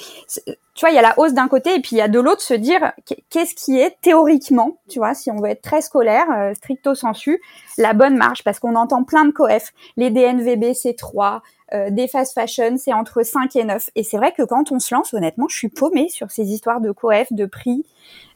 tu 0.74 0.80
vois, 0.80 0.90
il 0.90 0.96
y 0.96 0.98
a 0.98 1.02
la 1.02 1.16
hausse 1.16 1.32
d'un 1.32 1.46
côté 1.46 1.76
et 1.76 1.80
puis 1.80 1.90
il 1.92 1.98
y 1.98 2.00
a 2.00 2.08
de 2.08 2.18
l'autre 2.18 2.42
se 2.42 2.54
dire 2.54 2.92
qu'est-ce 3.30 3.54
qui 3.54 3.78
est 3.78 3.96
théoriquement, 4.02 4.78
tu 4.88 4.98
vois, 4.98 5.14
si 5.14 5.30
on 5.30 5.36
veut 5.36 5.50
être 5.50 5.62
très 5.62 5.80
scolaire, 5.80 6.26
euh, 6.32 6.54
stricto 6.54 6.96
sensu, 6.96 7.40
la 7.78 7.92
bonne 7.92 8.16
marge 8.16 8.42
parce 8.42 8.58
qu'on 8.58 8.74
entend 8.74 9.04
plein 9.04 9.24
de 9.24 9.30
coef. 9.30 9.72
Les 9.96 10.10
DNVB 10.10 10.74
c'est 10.74 10.94
3, 10.94 11.40
euh, 11.74 11.90
des 11.90 12.08
fast 12.08 12.34
fashion 12.34 12.76
c'est 12.78 12.92
entre 12.92 13.22
5 13.22 13.56
et 13.56 13.64
9 13.64 13.90
et 13.96 14.02
c'est 14.02 14.16
vrai 14.16 14.32
que 14.32 14.42
quand 14.42 14.72
on 14.72 14.78
se 14.78 14.94
lance 14.94 15.12
honnêtement, 15.12 15.46
je 15.48 15.56
suis 15.56 15.68
paumée 15.68 16.08
sur 16.08 16.30
ces 16.30 16.52
histoires 16.52 16.80
de 16.80 16.90
coef, 16.90 17.32
de 17.32 17.46
prix, 17.46 17.84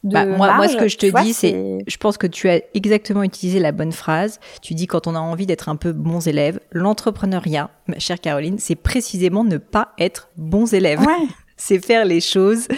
de 0.04 0.14
bah, 0.14 0.26
moi, 0.26 0.54
moi 0.54 0.68
ce 0.68 0.76
que 0.76 0.88
je 0.88 0.98
te 0.98 1.22
dis 1.22 1.32
c'est 1.32 1.78
je 1.86 1.96
pense 1.96 2.18
que 2.18 2.26
tu 2.26 2.48
as 2.48 2.60
exactement 2.74 3.22
utilisé 3.22 3.58
la 3.58 3.72
bonne 3.72 3.92
phrase. 3.92 4.40
Tu 4.62 4.74
dis 4.74 4.86
quand 4.86 5.06
on 5.06 5.14
a 5.14 5.20
envie 5.20 5.46
d'être 5.46 5.68
un 5.68 5.76
peu 5.76 5.92
bons 5.92 6.26
élèves, 6.26 6.60
l'entrepreneuriat, 6.72 7.70
ma 7.86 7.98
chère 7.98 8.20
Caroline, 8.20 8.58
c'est 8.58 8.76
précisément 8.76 9.44
ne 9.44 9.56
pas 9.56 9.92
être 9.98 10.30
bons 10.36 10.74
élèves. 10.74 11.00
Ouais. 11.00 11.28
C'est 11.58 11.84
faire 11.84 12.04
les 12.04 12.20
choses 12.20 12.68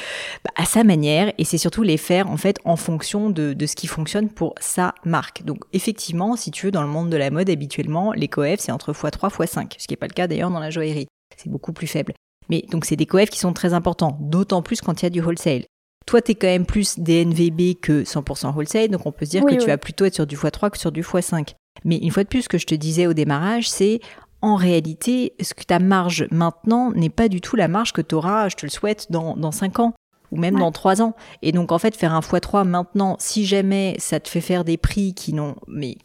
bah, 0.45 0.51
à 0.57 0.65
sa 0.65 0.83
manière 0.83 1.33
et 1.39 1.45
c'est 1.45 1.59
surtout 1.59 1.83
les 1.83 1.97
faire 1.97 2.29
en 2.29 2.37
fait 2.37 2.59
en 2.65 2.77
fonction 2.77 3.31
de, 3.31 3.53
de, 3.53 3.67
ce 3.67 3.77
qui 3.77 3.87
fonctionne 3.87 4.29
pour 4.29 4.55
sa 4.61 4.95
marque. 5.05 5.45
Donc 5.45 5.59
effectivement, 5.73 6.37
si 6.37 6.51
tu 6.51 6.67
veux, 6.67 6.73
dans 6.73 6.83
le 6.83 6.89
monde 6.89 7.11
de 7.11 7.17
la 7.17 7.31
mode, 7.31 7.49
habituellement, 7.51 8.13
les 8.13 8.29
coef, 8.29 8.59
c'est 8.59 8.73
entre 8.73 8.93
x3, 8.93 9.31
x5, 9.31 9.75
ce 9.79 9.87
qui 9.87 9.93
n'est 9.93 9.97
pas 9.97 10.09
le 10.09 10.15
cas 10.15 10.27
d'ailleurs 10.27 10.51
dans 10.51 10.61
la 10.61 10.71
joaillerie. 10.71 11.07
C'est 11.37 11.51
beaucoup 11.51 11.73
plus 11.73 11.87
faible. 11.87 12.15
Mais 12.49 12.65
donc 12.71 12.85
c'est 12.85 12.97
des 12.97 13.07
coef 13.07 13.31
qui 13.31 13.39
sont 13.39 13.53
très 13.53 13.75
importants, 13.75 14.19
d'autant 14.21 14.63
plus 14.63 14.81
quand 14.81 15.01
il 15.03 15.05
y 15.05 15.07
a 15.07 15.11
du 15.11 15.21
wholesale. 15.21 15.65
Toi, 16.07 16.23
tu 16.23 16.33
es 16.33 16.35
quand 16.35 16.49
même 16.49 16.67
plus 16.67 16.99
DNVB 16.99 17.79
que 17.81 18.03
100% 18.03 18.55
wholesale, 18.55 18.89
donc 18.89 19.07
on 19.07 19.13
peut 19.13 19.27
se 19.27 19.31
dire 19.31 19.45
que 19.45 19.55
tu 19.55 19.67
vas 19.67 19.79
plutôt 19.79 20.07
être 20.07 20.15
sur 20.15 20.27
du 20.27 20.37
x3 20.37 20.71
que 20.71 20.79
sur 20.79 20.91
du 20.91 21.03
x5. 21.03 21.55
Mais 21.85 21.99
une 21.99 22.11
fois 22.11 22.25
de 22.25 22.29
plus, 22.29 22.43
ce 22.43 22.49
que 22.49 22.59
je 22.59 22.67
te 22.67 22.75
disais 22.75 23.07
au 23.07 23.13
démarrage, 23.13 23.71
c'est 23.71 24.01
en 24.43 24.57
réalité, 24.57 25.35
ce 25.41 25.55
que 25.55 25.65
ta 25.65 25.79
marge 25.79 26.27
maintenant 26.31 26.93
n'est 26.93 27.11
pas 27.11 27.29
du 27.29 27.41
tout 27.41 27.57
la 27.57 27.69
marge 27.69 27.93
que 27.93 28.03
tu 28.03 28.15
auras, 28.15 28.49
je 28.49 28.57
te 28.57 28.67
le 28.67 28.71
souhaite, 28.71 29.07
dans, 29.11 29.37
dans 29.37 29.53
5 29.53 29.81
ans 29.81 29.95
ou 30.31 30.37
même 30.37 30.59
dans 30.59 30.71
3 30.71 31.03
ans. 31.03 31.15
Et 31.43 31.53
donc, 31.53 31.73
en 31.73 31.79
fait, 31.79 31.97
faire 31.97 32.15
un 32.15 32.21
x3 32.21 32.67
maintenant, 32.67 33.17
si 33.19 33.45
jamais 33.45 33.97
ça 33.99 34.21
te 34.21 34.29
fait 34.29 34.41
faire 34.41 34.65
des 34.65 34.77
prix 34.77 35.13
qui 35.15 35.33
n'ont, 35.33 35.57
mais 35.67 35.97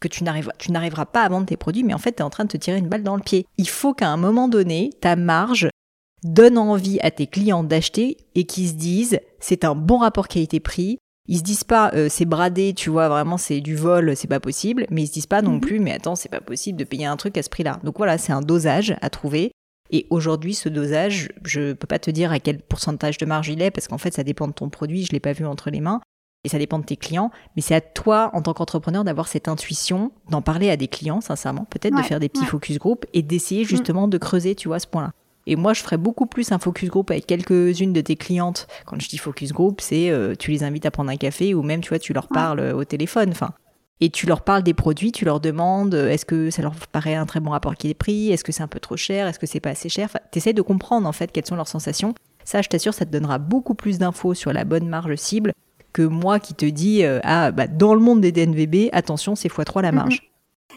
que 0.00 0.08
tu 0.08 0.24
n'arriveras, 0.24 0.54
tu 0.58 0.72
n'arriveras 0.72 1.06
pas 1.06 1.22
à 1.22 1.28
vendre 1.28 1.46
tes 1.46 1.56
produits, 1.56 1.84
mais 1.84 1.94
en 1.94 1.98
fait, 1.98 2.12
tu 2.12 2.18
es 2.18 2.22
en 2.22 2.30
train 2.30 2.44
de 2.44 2.50
te 2.50 2.56
tirer 2.56 2.78
une 2.78 2.88
balle 2.88 3.02
dans 3.02 3.16
le 3.16 3.22
pied. 3.22 3.46
Il 3.58 3.68
faut 3.68 3.94
qu'à 3.94 4.08
un 4.08 4.16
moment 4.16 4.48
donné, 4.48 4.90
ta 5.00 5.16
marge 5.16 5.68
donne 6.24 6.58
envie 6.58 6.98
à 7.00 7.10
tes 7.10 7.26
clients 7.26 7.64
d'acheter 7.64 8.16
et 8.34 8.44
qu'ils 8.44 8.68
se 8.68 8.74
disent, 8.74 9.20
c'est 9.40 9.64
un 9.64 9.74
bon 9.74 9.98
rapport 9.98 10.28
qualité-prix, 10.28 10.98
ils 11.28 11.38
se 11.38 11.42
disent 11.42 11.64
pas 11.64 11.90
euh, 11.94 12.08
c'est 12.08 12.24
bradé, 12.24 12.74
tu 12.74 12.90
vois, 12.90 13.08
vraiment 13.08 13.36
c'est 13.36 13.60
du 13.60 13.74
vol, 13.74 14.16
c'est 14.16 14.28
pas 14.28 14.40
possible, 14.40 14.86
mais 14.90 15.02
ils 15.02 15.06
se 15.06 15.12
disent 15.12 15.26
pas 15.26 15.42
non 15.42 15.52
mhm. 15.52 15.60
plus 15.60 15.80
mais 15.80 15.92
attends, 15.92 16.16
c'est 16.16 16.28
pas 16.28 16.40
possible 16.40 16.78
de 16.78 16.84
payer 16.84 17.06
un 17.06 17.16
truc 17.16 17.36
à 17.38 17.42
ce 17.42 17.50
prix-là. 17.50 17.80
Donc 17.84 17.96
voilà, 17.98 18.18
c'est 18.18 18.32
un 18.32 18.42
dosage 18.42 18.96
à 19.00 19.10
trouver. 19.10 19.52
Et 19.90 20.06
aujourd'hui, 20.10 20.54
ce 20.54 20.68
dosage, 20.68 21.28
je 21.44 21.72
peux 21.72 21.86
pas 21.86 22.00
te 22.00 22.10
dire 22.10 22.32
à 22.32 22.40
quel 22.40 22.60
pourcentage 22.60 23.18
de 23.18 23.26
marge 23.26 23.48
il 23.48 23.62
est 23.62 23.70
parce 23.70 23.86
qu'en 23.86 23.98
fait, 23.98 24.14
ça 24.14 24.24
dépend 24.24 24.48
de 24.48 24.52
ton 24.52 24.68
produit, 24.68 25.04
je 25.04 25.12
l'ai 25.12 25.20
pas 25.20 25.32
vu 25.32 25.46
entre 25.46 25.70
les 25.70 25.80
mains 25.80 26.00
et 26.44 26.48
ça 26.48 26.58
dépend 26.58 26.78
de 26.78 26.84
tes 26.84 26.96
clients, 26.96 27.30
mais 27.56 27.62
c'est 27.62 27.74
à 27.74 27.80
toi 27.80 28.30
en 28.32 28.40
tant 28.40 28.54
qu'entrepreneur 28.54 29.02
d'avoir 29.04 29.26
cette 29.26 29.48
intuition, 29.48 30.12
d'en 30.30 30.42
parler 30.42 30.70
à 30.70 30.76
des 30.76 30.86
clients 30.86 31.20
sincèrement, 31.20 31.64
peut-être 31.64 31.96
de 31.96 32.02
faire 32.02 32.20
des 32.20 32.28
petits 32.28 32.46
focus 32.46 32.78
group 32.78 33.04
et 33.14 33.22
d'essayer 33.22 33.64
mm. 33.64 33.66
justement 33.66 34.08
de 34.08 34.16
creuser, 34.16 34.54
tu 34.54 34.68
vois, 34.68 34.78
ce 34.78 34.86
point-là. 34.86 35.12
Et 35.46 35.56
moi, 35.56 35.72
je 35.74 35.82
ferais 35.82 35.96
beaucoup 35.96 36.26
plus 36.26 36.50
un 36.52 36.58
focus 36.58 36.88
group 36.88 37.10
avec 37.10 37.26
quelques-unes 37.26 37.92
de 37.92 38.00
tes 38.00 38.16
clientes. 38.16 38.66
Quand 38.84 39.00
je 39.00 39.08
dis 39.08 39.18
focus 39.18 39.52
group, 39.52 39.80
c'est 39.80 40.10
euh, 40.10 40.34
tu 40.36 40.50
les 40.50 40.64
invites 40.64 40.86
à 40.86 40.90
prendre 40.90 41.10
un 41.10 41.16
café 41.16 41.54
ou 41.54 41.62
même, 41.62 41.80
tu 41.80 41.90
vois, 41.90 41.98
tu 41.98 42.12
leur 42.12 42.28
parles 42.28 42.60
euh, 42.60 42.74
au 42.74 42.84
téléphone. 42.84 43.30
Enfin, 43.30 43.50
et 44.00 44.10
tu 44.10 44.26
leur 44.26 44.42
parles 44.42 44.64
des 44.64 44.74
produits, 44.74 45.12
tu 45.12 45.24
leur 45.24 45.40
demandes 45.40 45.94
euh, 45.94 46.10
est-ce 46.10 46.26
que 46.26 46.50
ça 46.50 46.62
leur 46.62 46.74
paraît 46.74 47.14
un 47.14 47.26
très 47.26 47.40
bon 47.40 47.50
rapport 47.50 47.76
qui 47.76 47.88
est 47.88 47.94
pris, 47.94 48.30
est-ce 48.30 48.44
que 48.44 48.52
c'est 48.52 48.62
un 48.62 48.68
peu 48.68 48.80
trop 48.80 48.96
cher, 48.96 49.26
est-ce 49.26 49.38
que 49.38 49.46
c'est 49.46 49.60
pas 49.60 49.70
assez 49.70 49.88
cher? 49.88 50.06
Enfin, 50.06 50.18
t'essayes 50.32 50.52
de 50.52 50.62
comprendre 50.62 51.08
en 51.08 51.12
fait 51.12 51.30
quelles 51.30 51.46
sont 51.46 51.56
leurs 51.56 51.68
sensations. 51.68 52.14
Ça, 52.44 52.60
je 52.60 52.68
t'assure, 52.68 52.92
ça 52.92 53.06
te 53.06 53.10
donnera 53.10 53.38
beaucoup 53.38 53.74
plus 53.74 53.98
d'infos 53.98 54.34
sur 54.34 54.52
la 54.52 54.64
bonne 54.64 54.88
marge 54.88 55.14
cible 55.14 55.52
que 55.92 56.02
moi 56.02 56.40
qui 56.40 56.54
te 56.54 56.66
dis 56.66 57.02
ah 57.04 57.50
bah 57.52 57.66
dans 57.68 57.94
le 57.94 58.00
monde 58.00 58.20
des 58.20 58.30
DNVB, 58.30 58.90
attention, 58.92 59.34
c'est 59.34 59.48
x3 59.48 59.80
la 59.80 59.92
marge. 59.92 60.30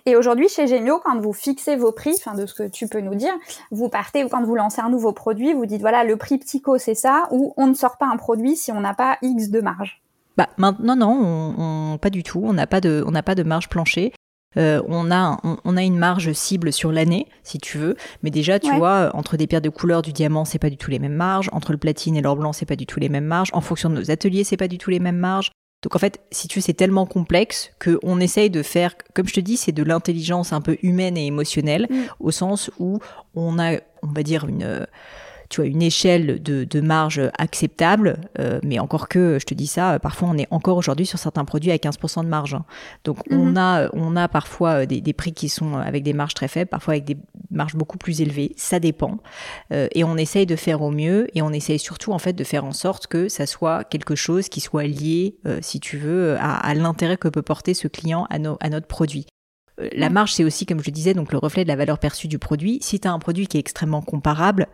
Et 0.06 0.16
aujourd'hui, 0.16 0.48
chez 0.50 0.68
Gemio, 0.68 1.00
quand 1.04 1.20
vous 1.20 1.34
fixez 1.34 1.76
vos 1.76 1.92
prix, 1.92 2.16
enfin 2.18 2.36
de 2.36 2.46
ce 2.46 2.54
que 2.54 2.68
tu 2.68 2.88
peux 2.88 3.02
nous 3.02 3.16
dire, 3.16 3.34
vous 3.72 3.90
partez 3.90 4.28
quand 4.30 4.44
vous 4.44 4.56
lancez 4.56 4.82
un 4.82 4.90
nouveau 4.90 5.14
produit, 5.14 5.54
vous 5.54 5.66
dites 5.66 5.82
voilà 5.82 6.04
le 6.04 6.16
prix 6.16 6.38
Ptico 6.38 6.78
c'est 6.78 6.96
ça, 6.96 7.28
ou 7.32 7.54
on 7.58 7.68
ne 7.68 7.74
sort 7.74 7.98
pas 7.98 8.08
un 8.08 8.18
produit 8.18 8.56
si 8.56 8.72
on 8.72 8.80
n'a 8.80 8.94
pas 8.94 9.18
X 9.22 9.50
de 9.50 9.62
marge. 9.62 10.02
Bah 10.38 10.48
maintenant 10.58 10.96
non, 10.96 11.54
on, 11.58 11.98
pas 11.98 12.10
du 12.10 12.24
tout. 12.24 12.42
On 12.44 12.54
n'a 12.54 12.68
pas 12.68 12.82
de, 12.82 13.04
on 13.06 13.12
n'a 13.12 13.24
pas 13.24 13.36
de 13.36 13.44
marge 13.44 13.68
plancher. 13.68 14.14
Euh, 14.58 14.82
on, 14.88 15.12
a, 15.12 15.38
on, 15.64 15.78
a 15.78 15.84
une 15.84 15.98
marge 15.98 16.32
cible 16.34 16.74
sur 16.74 16.92
l'année, 16.92 17.28
si 17.44 17.60
tu 17.60 17.78
veux. 17.78 17.96
Mais 18.24 18.32
déjà, 18.32 18.58
tu 18.60 18.74
vois, 18.74 19.12
entre 19.14 19.38
des 19.38 19.46
pierres 19.46 19.62
de 19.62 19.70
couleur 19.70 20.02
du 20.02 20.12
diamant, 20.12 20.44
c'est 20.44 20.58
pas 20.58 20.72
du 20.72 20.78
tout 20.78 20.90
les 20.90 20.98
mêmes 20.98 21.14
marges. 21.14 21.50
Entre 21.52 21.72
le 21.72 21.78
platine 21.78 22.16
et 22.16 22.22
l'or 22.22 22.36
blanc, 22.36 22.52
c'est 22.52 22.66
pas 22.66 22.76
du 22.76 22.88
tout 22.88 23.00
les 23.00 23.10
mêmes 23.10 23.26
marges. 23.26 23.52
En 23.54 23.62
fonction 23.62 23.90
de 23.90 23.96
nos 23.96 24.12
ateliers, 24.12 24.44
c'est 24.44 24.58
pas 24.58 24.68
du 24.68 24.80
tout 24.80 24.90
les 24.90 25.00
mêmes 25.00 25.18
marges. 25.18 25.52
Donc 25.82 25.96
en 25.96 26.00
fait, 26.00 26.20
si 26.32 26.48
tu 26.48 26.60
veux, 26.60 26.64
c'est 26.64 26.74
tellement 26.74 27.06
complexe 27.06 27.72
que 27.80 28.00
on 28.04 28.20
essaye 28.20 28.50
de 28.50 28.64
faire, 28.64 28.96
comme 29.14 29.28
je 29.28 29.34
te 29.34 29.40
dis, 29.40 29.56
c'est 29.56 29.72
de 29.72 29.84
l'intelligence 29.84 30.52
un 30.52 30.62
peu 30.62 30.78
humaine 30.84 31.18
et 31.18 31.26
émotionnelle, 31.26 31.88
mm. 31.90 32.04
au 32.20 32.32
sens 32.32 32.70
où 32.80 33.00
on 33.34 33.60
a, 33.60 33.78
on 34.04 34.12
va 34.14 34.24
dire, 34.24 34.46
une 34.48 34.86
tu 35.50 35.62
vois, 35.62 35.68
une 35.68 35.82
échelle 35.82 36.42
de, 36.42 36.64
de 36.64 36.82
marge 36.82 37.22
acceptable, 37.38 38.18
euh, 38.40 38.60
mais 38.64 38.80
encore 38.80 39.08
que, 39.08 39.38
je 39.40 39.46
te 39.46 39.56
dis 39.56 39.68
ça, 39.68 39.98
parfois 40.00 40.30
on 40.32 40.38
est 40.38 40.48
encore 40.52 40.78
aujourd'hui 40.78 41.08
sur 41.08 41.18
certains 41.18 41.44
produits 41.44 41.72
à 41.72 41.76
15% 41.78 42.24
de 42.24 42.30
marge. 42.30 42.54
Hein. 42.54 42.66
Donc 43.04 43.18
on 43.32 43.48
mhm. 43.48 43.58
a, 43.58 43.90
on 43.94 44.16
a 44.16 44.28
parfois 44.28 44.86
des, 44.86 45.02
des, 45.02 45.14
prix 45.14 45.34
qui 45.34 45.50
sont 45.50 45.76
avec 45.76 46.04
des 46.04 46.14
marges 46.14 46.36
très 46.36 46.48
faibles, 46.48 46.70
parfois 46.70 46.94
avec 46.94 47.06
des 47.06 47.18
marges 47.50 47.76
beaucoup 47.76 47.98
plus 47.98 48.22
élevées, 48.22 48.54
ça 48.58 48.80
dépend. 48.80 49.18
Euh, 49.74 49.88
et 49.94 50.04
on 50.04 50.18
essaye 50.18 50.46
de 50.46 50.56
faire 50.56 50.82
au 50.82 50.92
mieux, 50.92 51.28
et 51.36 51.42
on 51.42 51.52
essaye 51.52 51.80
surtout 51.80 52.14
en 52.14 52.20
fait 52.20 52.34
de 52.34 52.44
faire 52.44 52.64
en 52.64 52.74
sorte 52.74 53.08
que 53.08 53.28
ça 53.28 53.48
soit 53.48 53.84
quelque 53.84 54.16
chose 54.16 54.50
qui 54.50 54.60
soit 54.60 54.84
lié, 54.84 55.38
euh, 55.48 55.60
si 55.62 55.80
tu 55.80 55.98
veux, 55.98 56.38
à, 56.40 56.58
à 56.58 56.74
l'intérêt 56.76 57.18
que 57.18 57.28
peut 57.28 57.42
porter 57.42 57.74
ce 57.74 57.88
client 57.88 58.28
à, 58.30 58.38
nos, 58.38 58.58
à 58.60 58.70
notre 58.70 58.88
produit 58.88 59.26
la 59.94 60.10
marge, 60.10 60.34
c'est 60.34 60.44
aussi, 60.44 60.66
comme 60.66 60.84
je 60.84 60.92
disais, 60.92 61.14
donc 61.14 61.32
le 61.32 61.38
reflet 61.38 61.64
de 61.64 61.70
la 61.70 61.76
valeur 61.76 62.00
perçue 62.00 62.28
du 62.28 62.38
produit. 62.38 62.80
Si 62.82 63.00
tu 63.00 63.08
as 63.08 63.14
un 63.14 63.20
produit 63.20 63.48
qui 63.48 63.56
est 63.56 63.62
extrêmement 63.62 64.02
comparable, 64.02 64.68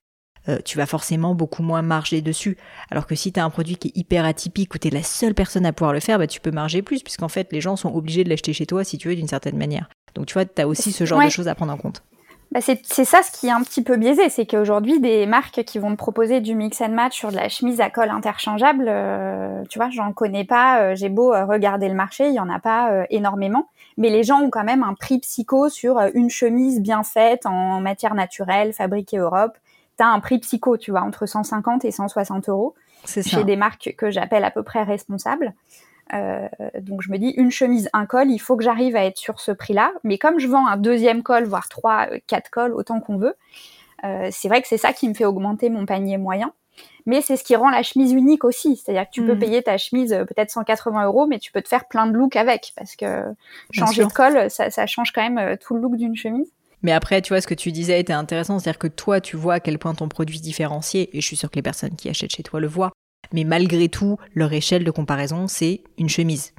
euh, 0.48 0.60
tu 0.64 0.78
vas 0.78 0.86
forcément 0.86 1.34
beaucoup 1.36 1.64
moins 1.64 1.82
marger 1.82 2.22
dessus. 2.22 2.58
Alors 2.92 3.08
que 3.08 3.16
si 3.16 3.32
tu 3.32 3.40
as 3.40 3.46
un 3.46 3.50
produit 3.50 3.78
qui 3.78 3.90
est 3.90 3.98
hyper 3.98 4.26
atypique 4.26 4.74
ou 4.76 4.78
tu 4.78 4.88
es 4.88 4.92
la 4.92 5.04
seule 5.04 5.34
personne 5.34 5.66
à 5.66 5.74
pouvoir 5.74 5.94
le 5.94 6.00
faire, 6.00 6.20
bah, 6.20 6.28
tu 6.28 6.40
peux 6.40 6.52
marger 6.52 6.82
plus, 6.82 7.02
puisqu'en 7.04 7.30
fait, 7.30 7.52
les 7.52 7.62
gens 7.62 7.76
sont 7.76 7.94
obligés 7.94 8.24
de 8.24 8.30
l'acheter 8.30 8.54
chez 8.54 8.66
toi, 8.66 8.84
si 8.84 8.98
tu 8.98 9.08
veux, 9.08 9.16
d'une 9.16 9.28
certaine 9.28 9.58
manière. 9.58 9.90
Donc, 10.14 10.28
tu 10.28 10.34
vois, 10.34 10.46
tu 10.46 10.62
as 10.62 10.68
aussi 10.68 10.92
ce 10.92 11.06
genre 11.06 11.24
de 11.24 11.30
choses 11.30 11.48
à 11.48 11.56
prendre 11.56 11.74
en 11.74 11.78
compte. 11.78 12.04
Bah 12.52 12.62
c'est 12.62 13.06
ça 13.06 13.22
ce 13.24 13.32
qui 13.32 13.48
est 13.48 13.52
un 13.52 13.64
petit 13.64 13.82
peu 13.82 13.98
biaisé, 13.98 14.30
c'est 14.30 14.46
qu'aujourd'hui 14.46 15.00
des 15.00 15.26
marques 15.26 15.64
qui 15.64 15.80
vont 15.80 15.92
te 15.92 15.98
proposer 15.98 16.42
du 16.42 16.56
mix 16.56 16.80
and 16.80 16.90
match 16.90 17.18
sur 17.18 17.32
de 17.32 17.36
la 17.36 17.50
chemise 17.50 17.82
à 17.82 17.90
col 17.90 18.10
interchangeable, 18.10 18.86
euh, 18.88 19.64
tu 19.68 19.80
vois, 19.80 19.90
j'en 19.90 20.14
connais 20.14 20.46
pas. 20.46 20.80
Euh, 20.80 20.96
j'ai 20.96 21.10
beau 21.10 21.32
regarder 21.32 21.90
le 21.90 21.96
marché, 21.96 22.28
il 22.28 22.36
y 22.36 22.40
en 22.40 22.50
a 22.50 22.60
pas 22.60 23.06
énormément, 23.10 23.68
mais 23.98 24.10
les 24.10 24.24
gens 24.24 24.42
ont 24.42 24.52
quand 24.52 24.64
même 24.64 24.84
un 24.84 24.94
prix 24.94 25.20
psycho 25.20 25.70
sur 25.70 26.00
une 26.14 26.30
chemise 26.30 26.82
bien 26.82 27.04
faite 27.04 27.46
en 27.46 27.82
matière 27.82 28.14
naturelle, 28.14 28.74
fabriquée 28.74 29.18
Europe, 29.18 29.58
tu 29.98 30.04
as 30.04 30.08
un 30.08 30.20
prix 30.20 30.40
psycho, 30.40 30.78
tu 30.78 30.92
vois, 30.92 31.02
entre 31.02 31.26
150 31.26 31.86
et 31.86 31.92
160 31.92 32.50
euros 32.50 32.76
chez 33.06 33.44
des 33.44 33.56
marques 33.56 33.96
que 33.98 34.10
j'appelle 34.10 34.44
à 34.44 34.52
peu 34.52 34.64
près 34.64 34.84
responsables. 34.84 35.54
Euh, 36.14 36.48
donc 36.82 37.02
je 37.02 37.12
me 37.12 37.18
dis 37.18 37.30
une 37.30 37.52
chemise, 37.52 37.90
un 37.94 38.06
col, 38.06 38.30
il 38.30 38.38
faut 38.40 38.56
que 38.56 38.64
j'arrive 38.64 38.96
à 38.96 39.06
être 39.06 39.18
sur 39.18 39.40
ce 39.40 39.52
prix-là. 39.52 39.92
Mais 40.04 40.18
comme 40.18 40.40
je 40.40 40.48
vends 40.48 40.68
un 40.68 40.78
deuxième 40.78 41.24
col, 41.24 41.46
voire 41.46 41.68
trois, 41.68 42.08
euh, 42.12 42.20
quatre 42.28 42.50
cols, 42.50 42.74
autant 42.74 43.00
qu'on 43.00 43.18
veut, 43.18 43.36
euh, 44.04 44.30
c'est 44.32 44.48
vrai 44.48 44.62
que 44.62 44.68
c'est 44.68 44.78
ça 44.78 44.94
qui 44.94 45.10
me 45.10 45.14
fait 45.14 45.26
augmenter 45.26 45.70
mon 45.70 45.86
panier 45.86 46.18
moyen. 46.18 46.54
Mais 47.06 47.22
c'est 47.22 47.38
ce 47.38 47.44
qui 47.44 47.56
rend 47.56 47.70
la 47.70 47.84
chemise 47.84 48.12
unique 48.12 48.44
aussi. 48.44 48.76
C'est-à-dire 48.76 49.06
que 49.06 49.12
tu 49.12 49.26
peux 49.26 49.36
mm. 49.36 49.40
payer 49.40 49.64
ta 49.64 49.78
chemise 49.78 50.10
peut-être 50.28 50.52
180 50.52 51.06
euros, 51.06 51.26
mais 51.26 51.40
tu 51.40 51.52
peux 51.52 51.62
te 51.62 51.68
faire 51.68 51.86
plein 51.88 52.06
de 52.08 52.18
looks 52.18 52.36
avec. 52.36 52.74
Parce 52.76 52.96
que 52.96 53.24
changer 53.72 54.04
de 54.04 54.12
col, 54.12 54.50
ça, 54.50 54.70
ça, 54.70 54.86
change 54.86 55.14
quand 55.14 55.28
même 55.28 55.58
tout 55.58 55.76
le 55.76 55.82
look 55.82 55.96
d'une 55.96 56.16
chemise. 56.16 56.52
Mais 56.82 56.92
après, 56.92 57.22
tu 57.22 57.30
vois, 57.30 57.42
ce 57.42 57.48
que 57.48 57.54
tu 57.54 57.72
disais 57.72 58.00
était 58.00 58.14
intéressant, 58.14 58.60
c'est-à-dire 58.60 58.80
que 58.80 58.88
toi, 58.88 59.22
tu 59.22 59.38
vois 59.38 59.56
à 59.56 59.60
quel 59.60 59.80
point 59.80 59.94
ton 59.96 60.08
produit 60.08 60.38
est 60.38 60.42
différencié, 60.42 61.10
et 61.16 61.22
je 61.22 61.26
suis 61.26 61.36
sûre 61.36 61.50
que 61.50 61.56
les 61.56 61.62
personnes 61.62 61.96
qui 61.96 62.10
achètent 62.10 62.36
chez 62.36 62.44
toi 62.44 62.60
le 62.60 62.68
voient. 62.68 62.92
Mais 63.34 63.44
malgré 63.44 63.90
tout, 63.90 64.18
leur 64.34 64.54
échelle 64.54 64.84
de 64.84 64.92
comparaison, 64.92 65.48
c'est 65.48 65.82
une 65.98 66.10
chemise. 66.10 66.54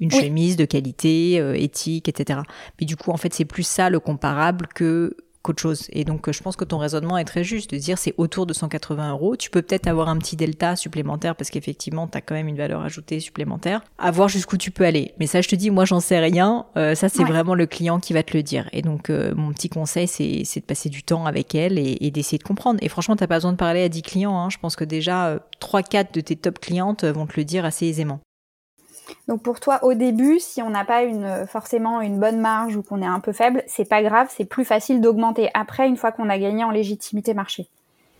Une 0.00 0.10
chemise 0.10 0.56
de 0.56 0.64
qualité, 0.64 1.38
euh, 1.38 1.54
éthique, 1.54 2.08
etc. 2.08 2.40
Mais 2.80 2.86
du 2.86 2.96
coup, 2.96 3.10
en 3.10 3.16
fait, 3.16 3.32
c'est 3.34 3.44
plus 3.44 3.62
ça 3.62 3.88
le 3.88 4.00
comparable 4.00 4.66
que 4.74 5.16
qu'autre 5.42 5.60
chose. 5.60 5.86
Et 5.92 6.04
donc, 6.04 6.30
je 6.30 6.42
pense 6.42 6.56
que 6.56 6.64
ton 6.64 6.78
raisonnement 6.78 7.18
est 7.18 7.24
très 7.24 7.44
juste 7.44 7.72
de 7.72 7.78
dire 7.78 7.98
c'est 7.98 8.14
autour 8.16 8.46
de 8.46 8.52
180 8.52 9.10
euros. 9.10 9.36
Tu 9.36 9.50
peux 9.50 9.62
peut-être 9.62 9.86
avoir 9.86 10.08
un 10.08 10.18
petit 10.18 10.36
delta 10.36 10.76
supplémentaire 10.76 11.36
parce 11.36 11.50
qu'effectivement, 11.50 12.06
tu 12.06 12.16
as 12.16 12.20
quand 12.20 12.34
même 12.34 12.48
une 12.48 12.56
valeur 12.56 12.82
ajoutée 12.82 13.20
supplémentaire. 13.20 13.82
À 13.98 14.10
voir 14.10 14.28
jusqu'où 14.28 14.56
tu 14.56 14.70
peux 14.70 14.84
aller. 14.84 15.14
Mais 15.18 15.26
ça, 15.26 15.40
je 15.40 15.48
te 15.48 15.56
dis, 15.56 15.70
moi, 15.70 15.84
j'en 15.84 16.00
sais 16.00 16.18
rien. 16.18 16.66
Euh, 16.76 16.94
ça, 16.94 17.08
c'est 17.08 17.24
vraiment 17.24 17.54
le 17.54 17.66
client 17.66 18.00
qui 18.00 18.12
va 18.12 18.22
te 18.22 18.36
le 18.36 18.42
dire. 18.42 18.68
Et 18.72 18.82
donc, 18.82 19.10
euh, 19.10 19.34
mon 19.34 19.52
petit 19.52 19.68
conseil, 19.68 20.06
c'est, 20.06 20.42
de 20.42 20.64
passer 20.64 20.88
du 20.88 21.02
temps 21.02 21.26
avec 21.26 21.54
elle 21.54 21.78
et, 21.78 22.10
d'essayer 22.10 22.38
de 22.38 22.42
comprendre. 22.42 22.78
Et 22.82 22.88
franchement, 22.88 23.16
t'as 23.16 23.26
pas 23.26 23.36
besoin 23.36 23.52
de 23.52 23.56
parler 23.56 23.82
à 23.82 23.88
10 23.88 24.02
clients. 24.02 24.36
Hein. 24.36 24.50
Je 24.50 24.58
pense 24.58 24.76
que 24.76 24.84
déjà, 24.84 25.38
3-4 25.60 25.96
euh, 25.96 26.04
de 26.14 26.20
tes 26.20 26.36
top 26.36 26.58
clientes 26.60 27.04
vont 27.04 27.26
te 27.26 27.34
le 27.36 27.44
dire 27.44 27.64
assez 27.64 27.86
aisément. 27.86 28.20
Donc 29.28 29.42
pour 29.42 29.60
toi, 29.60 29.82
au 29.84 29.94
début, 29.94 30.40
si 30.40 30.62
on 30.62 30.70
n'a 30.70 30.84
pas 30.84 31.02
une, 31.02 31.46
forcément 31.46 32.00
une 32.00 32.18
bonne 32.18 32.40
marge 32.40 32.76
ou 32.76 32.82
qu'on 32.82 33.02
est 33.02 33.06
un 33.06 33.20
peu 33.20 33.32
faible, 33.32 33.62
c'est 33.66 33.88
pas 33.88 34.02
grave, 34.02 34.28
c'est 34.34 34.44
plus 34.44 34.64
facile 34.64 35.00
d'augmenter 35.00 35.48
après 35.54 35.88
une 35.88 35.96
fois 35.96 36.12
qu'on 36.12 36.28
a 36.28 36.38
gagné 36.38 36.64
en 36.64 36.70
légitimité 36.70 37.34
marché. 37.34 37.68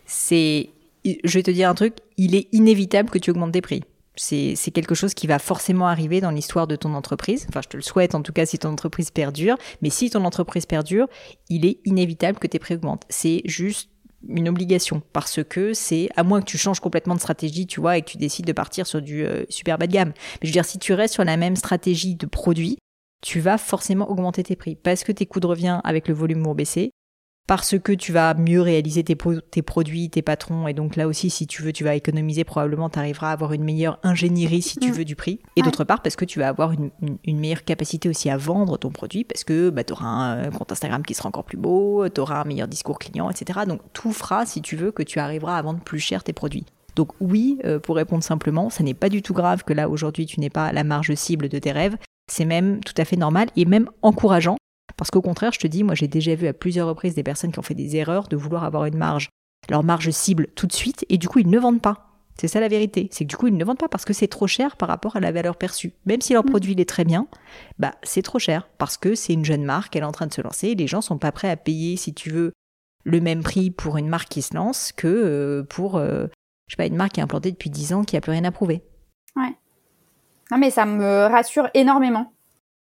C'est, 0.06 0.70
je 1.04 1.38
vais 1.38 1.42
te 1.42 1.50
dire 1.50 1.68
un 1.68 1.74
truc, 1.74 1.96
il 2.16 2.34
est 2.34 2.48
inévitable 2.52 3.10
que 3.10 3.18
tu 3.18 3.30
augmentes 3.30 3.52
tes 3.52 3.60
prix. 3.60 3.82
C'est 4.14 4.70
quelque 4.74 4.94
chose 4.94 5.14
qui 5.14 5.26
va 5.26 5.38
forcément 5.38 5.88
arriver 5.88 6.20
dans 6.20 6.30
l'histoire 6.30 6.66
de 6.66 6.76
ton 6.76 6.94
entreprise. 6.94 7.46
Enfin, 7.48 7.62
je 7.62 7.68
te 7.68 7.76
le 7.76 7.82
souhaite 7.82 8.14
en 8.14 8.20
tout 8.20 8.32
cas 8.32 8.44
si 8.44 8.58
ton 8.58 8.68
entreprise 8.68 9.10
perdure. 9.10 9.56
Mais 9.80 9.88
si 9.88 10.10
ton 10.10 10.24
entreprise 10.26 10.66
perdure, 10.66 11.08
il 11.48 11.64
est 11.64 11.78
inévitable 11.86 12.38
que 12.38 12.46
tes 12.46 12.58
prix 12.58 12.74
augmentent. 12.74 13.04
C'est 13.08 13.40
juste 13.46 13.88
une 14.28 14.48
obligation 14.48 15.02
parce 15.12 15.42
que 15.42 15.74
c'est 15.74 16.08
à 16.16 16.22
moins 16.22 16.40
que 16.40 16.46
tu 16.46 16.58
changes 16.58 16.80
complètement 16.80 17.14
de 17.14 17.20
stratégie, 17.20 17.66
tu 17.66 17.80
vois, 17.80 17.98
et 17.98 18.02
que 18.02 18.10
tu 18.10 18.16
décides 18.16 18.46
de 18.46 18.52
partir 18.52 18.86
sur 18.86 19.02
du 19.02 19.24
euh, 19.24 19.44
super 19.48 19.78
bas 19.78 19.86
de 19.86 19.92
gamme. 19.92 20.08
Mais 20.10 20.38
je 20.42 20.48
veux 20.48 20.52
dire, 20.52 20.64
si 20.64 20.78
tu 20.78 20.92
restes 20.92 21.14
sur 21.14 21.24
la 21.24 21.36
même 21.36 21.56
stratégie 21.56 22.14
de 22.14 22.26
produit, 22.26 22.78
tu 23.22 23.40
vas 23.40 23.58
forcément 23.58 24.10
augmenter 24.10 24.42
tes 24.42 24.56
prix 24.56 24.76
parce 24.76 25.04
que 25.04 25.12
tes 25.12 25.26
coûts 25.26 25.40
de 25.40 25.46
revient 25.46 25.80
avec 25.84 26.08
le 26.08 26.14
volume 26.14 26.42
vont 26.42 26.54
baisser, 26.54 26.90
parce 27.46 27.78
que 27.78 27.92
tu 27.92 28.12
vas 28.12 28.34
mieux 28.34 28.60
réaliser 28.60 29.02
tes, 29.02 29.16
tes, 29.50 29.62
produits, 29.62 30.08
tes 30.10 30.22
patrons, 30.22 30.68
et 30.68 30.74
donc 30.74 30.96
là 30.96 31.08
aussi, 31.08 31.28
si 31.28 31.46
tu 31.46 31.62
veux, 31.62 31.72
tu 31.72 31.84
vas 31.84 31.94
économiser, 31.94 32.44
probablement 32.44 32.88
tu 32.88 32.98
arriveras 32.98 33.30
à 33.30 33.32
avoir 33.32 33.52
une 33.52 33.64
meilleure 33.64 33.98
ingénierie, 34.02 34.62
si 34.62 34.78
tu 34.78 34.90
mm. 34.90 34.92
veux, 34.92 35.04
du 35.04 35.16
prix. 35.16 35.40
Et 35.56 35.62
d'autre 35.62 35.84
part, 35.84 36.02
parce 36.02 36.16
que 36.16 36.24
tu 36.24 36.38
vas 36.38 36.48
avoir 36.48 36.72
une, 36.72 36.90
une, 37.24 37.38
meilleure 37.38 37.64
capacité 37.64 38.08
aussi 38.08 38.30
à 38.30 38.36
vendre 38.36 38.78
ton 38.78 38.90
produit, 38.90 39.24
parce 39.24 39.44
que 39.44 39.70
bah, 39.70 39.84
tu 39.84 39.92
auras 39.92 40.06
un 40.06 40.50
compte 40.50 40.72
Instagram 40.72 41.02
qui 41.04 41.14
sera 41.14 41.28
encore 41.28 41.44
plus 41.44 41.58
beau, 41.58 42.08
tu 42.08 42.20
auras 42.20 42.40
un 42.42 42.44
meilleur 42.44 42.68
discours 42.68 42.98
client, 42.98 43.28
etc. 43.28 43.60
Donc 43.66 43.80
tout 43.92 44.12
fera, 44.12 44.46
si 44.46 44.62
tu 44.62 44.76
veux, 44.76 44.92
que 44.92 45.02
tu 45.02 45.18
arriveras 45.18 45.58
à 45.58 45.62
vendre 45.62 45.80
plus 45.80 46.00
cher 46.00 46.22
tes 46.22 46.32
produits. 46.32 46.64
Donc 46.94 47.10
oui, 47.20 47.58
euh, 47.64 47.78
pour 47.78 47.96
répondre 47.96 48.22
simplement, 48.22 48.70
ça 48.70 48.84
n'est 48.84 48.94
pas 48.94 49.08
du 49.08 49.22
tout 49.22 49.34
grave 49.34 49.64
que 49.64 49.72
là, 49.72 49.88
aujourd'hui, 49.88 50.26
tu 50.26 50.40
n'aies 50.40 50.50
pas 50.50 50.72
la 50.72 50.84
marge 50.84 51.14
cible 51.14 51.48
de 51.48 51.58
tes 51.58 51.72
rêves. 51.72 51.96
C'est 52.30 52.44
même 52.44 52.80
tout 52.80 52.94
à 52.96 53.04
fait 53.04 53.16
normal 53.16 53.48
et 53.56 53.64
même 53.64 53.88
encourageant 54.02 54.56
parce 54.96 55.10
qu'au 55.10 55.22
contraire, 55.22 55.52
je 55.52 55.58
te 55.58 55.66
dis, 55.66 55.84
moi 55.84 55.94
j'ai 55.94 56.08
déjà 56.08 56.34
vu 56.34 56.46
à 56.46 56.52
plusieurs 56.52 56.88
reprises 56.88 57.14
des 57.14 57.22
personnes 57.22 57.52
qui 57.52 57.58
ont 57.58 57.62
fait 57.62 57.74
des 57.74 57.96
erreurs 57.96 58.28
de 58.28 58.36
vouloir 58.36 58.64
avoir 58.64 58.84
une 58.84 58.96
marge, 58.96 59.28
leur 59.68 59.84
marge 59.84 60.10
cible 60.10 60.48
tout 60.54 60.66
de 60.66 60.72
suite, 60.72 61.04
et 61.08 61.18
du 61.18 61.28
coup 61.28 61.38
ils 61.38 61.48
ne 61.48 61.58
vendent 61.58 61.82
pas. 61.82 62.08
C'est 62.38 62.48
ça 62.48 62.60
la 62.60 62.68
vérité, 62.68 63.08
c'est 63.12 63.24
que 63.24 63.28
du 63.28 63.36
coup 63.36 63.46
ils 63.46 63.56
ne 63.56 63.64
vendent 63.64 63.78
pas 63.78 63.88
parce 63.88 64.04
que 64.04 64.12
c'est 64.12 64.28
trop 64.28 64.46
cher 64.46 64.76
par 64.76 64.88
rapport 64.88 65.16
à 65.16 65.20
la 65.20 65.32
valeur 65.32 65.56
perçue. 65.56 65.92
Même 66.06 66.22
si 66.22 66.32
leur 66.32 66.44
mm. 66.44 66.50
produit 66.50 66.74
est 66.78 66.88
très 66.88 67.04
bien, 67.04 67.26
bah 67.78 67.92
c'est 68.02 68.22
trop 68.22 68.38
cher 68.38 68.68
parce 68.78 68.96
que 68.96 69.14
c'est 69.14 69.34
une 69.34 69.44
jeune 69.44 69.64
marque, 69.64 69.94
elle 69.96 70.02
est 70.02 70.06
en 70.06 70.12
train 70.12 70.26
de 70.26 70.32
se 70.32 70.40
lancer, 70.40 70.68
et 70.68 70.74
les 70.74 70.86
gens 70.86 71.00
sont 71.00 71.18
pas 71.18 71.32
prêts 71.32 71.50
à 71.50 71.56
payer, 71.56 71.96
si 71.96 72.14
tu 72.14 72.30
veux, 72.30 72.52
le 73.04 73.20
même 73.20 73.42
prix 73.42 73.70
pour 73.70 73.96
une 73.96 74.08
marque 74.08 74.28
qui 74.28 74.42
se 74.42 74.54
lance 74.54 74.92
que 74.92 75.08
euh, 75.08 75.62
pour, 75.64 75.96
euh, 75.96 76.26
je 76.68 76.72
sais 76.72 76.76
pas, 76.76 76.86
une 76.86 76.96
marque 76.96 77.12
qui 77.12 77.20
est 77.20 77.22
implantée 77.22 77.50
depuis 77.50 77.70
10 77.70 77.92
ans 77.92 78.04
qui 78.04 78.16
a 78.16 78.20
plus 78.20 78.32
rien 78.32 78.44
à 78.44 78.52
prouver. 78.52 78.82
Ouais. 79.36 79.54
Non 80.50 80.58
mais 80.58 80.70
ça 80.70 80.84
me 80.84 81.26
rassure 81.26 81.68
énormément 81.74 82.32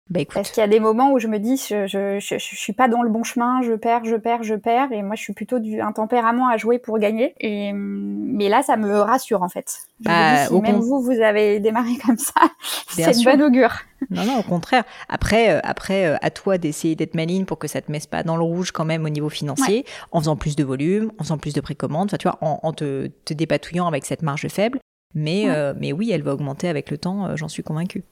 bah, 0.08 0.20
Parce 0.32 0.52
qu'il 0.52 0.60
y 0.60 0.64
a 0.64 0.68
des 0.68 0.78
moments 0.78 1.12
où 1.12 1.18
je 1.18 1.26
me 1.26 1.38
dis, 1.38 1.56
je, 1.56 1.86
je, 1.86 2.18
je, 2.20 2.38
suis 2.38 2.72
pas 2.72 2.86
dans 2.86 3.02
le 3.02 3.10
bon 3.10 3.24
chemin, 3.24 3.60
je 3.62 3.72
perds, 3.72 4.04
je 4.04 4.14
perds, 4.14 4.44
je 4.44 4.54
perds, 4.54 4.92
et 4.92 5.02
moi 5.02 5.16
je 5.16 5.22
suis 5.22 5.32
plutôt 5.32 5.58
du 5.58 5.80
un 5.80 5.90
tempérament 5.90 6.48
à 6.48 6.56
jouer 6.56 6.78
pour 6.78 6.98
gagner. 7.00 7.34
Et 7.40 7.72
mais 7.72 8.48
là, 8.48 8.62
ça 8.62 8.76
me 8.76 9.00
rassure 9.00 9.42
en 9.42 9.48
fait. 9.48 9.78
bah, 10.00 10.46
si 10.46 10.60
même 10.60 10.76
vous, 10.76 11.02
vous 11.02 11.20
avez 11.20 11.58
démarré 11.58 11.96
comme 12.06 12.18
ça, 12.18 12.40
c'est 12.88 13.18
une 13.18 13.24
bonne 13.24 13.42
augure. 13.42 13.72
Non, 14.10 14.24
non, 14.24 14.38
au 14.38 14.42
contraire. 14.42 14.84
Après, 15.08 15.50
euh, 15.50 15.60
après, 15.64 16.06
euh, 16.06 16.16
à 16.20 16.30
toi 16.30 16.58
d'essayer 16.58 16.94
d'être 16.94 17.14
maligne 17.14 17.44
pour 17.44 17.58
que 17.58 17.66
ça 17.66 17.80
te 17.80 17.90
mette 17.90 18.08
pas 18.08 18.22
dans 18.22 18.36
le 18.36 18.44
rouge 18.44 18.70
quand 18.70 18.84
même 18.84 19.04
au 19.04 19.08
niveau 19.08 19.28
financier, 19.28 19.84
en 20.12 20.20
faisant 20.20 20.36
plus 20.36 20.54
de 20.54 20.62
volume, 20.62 21.10
en 21.18 21.24
faisant 21.24 21.38
plus 21.38 21.54
de 21.54 21.60
précommande, 21.60 22.06
enfin 22.06 22.16
tu 22.18 22.28
vois, 22.28 22.38
en, 22.42 22.60
en 22.62 22.72
te, 22.72 23.08
te, 23.24 23.34
dépatouillant 23.34 23.88
avec 23.88 24.04
cette 24.04 24.22
marge 24.22 24.46
faible. 24.48 24.78
Mais, 25.14 25.48
euh, 25.48 25.72
mais 25.76 25.92
oui, 25.92 26.12
elle 26.12 26.22
va 26.22 26.34
augmenter 26.34 26.68
avec 26.68 26.90
le 26.90 26.98
temps, 26.98 27.34
j'en 27.36 27.48
suis 27.48 27.62
convaincue. 27.62 28.04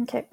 Ok. 0.00 0.24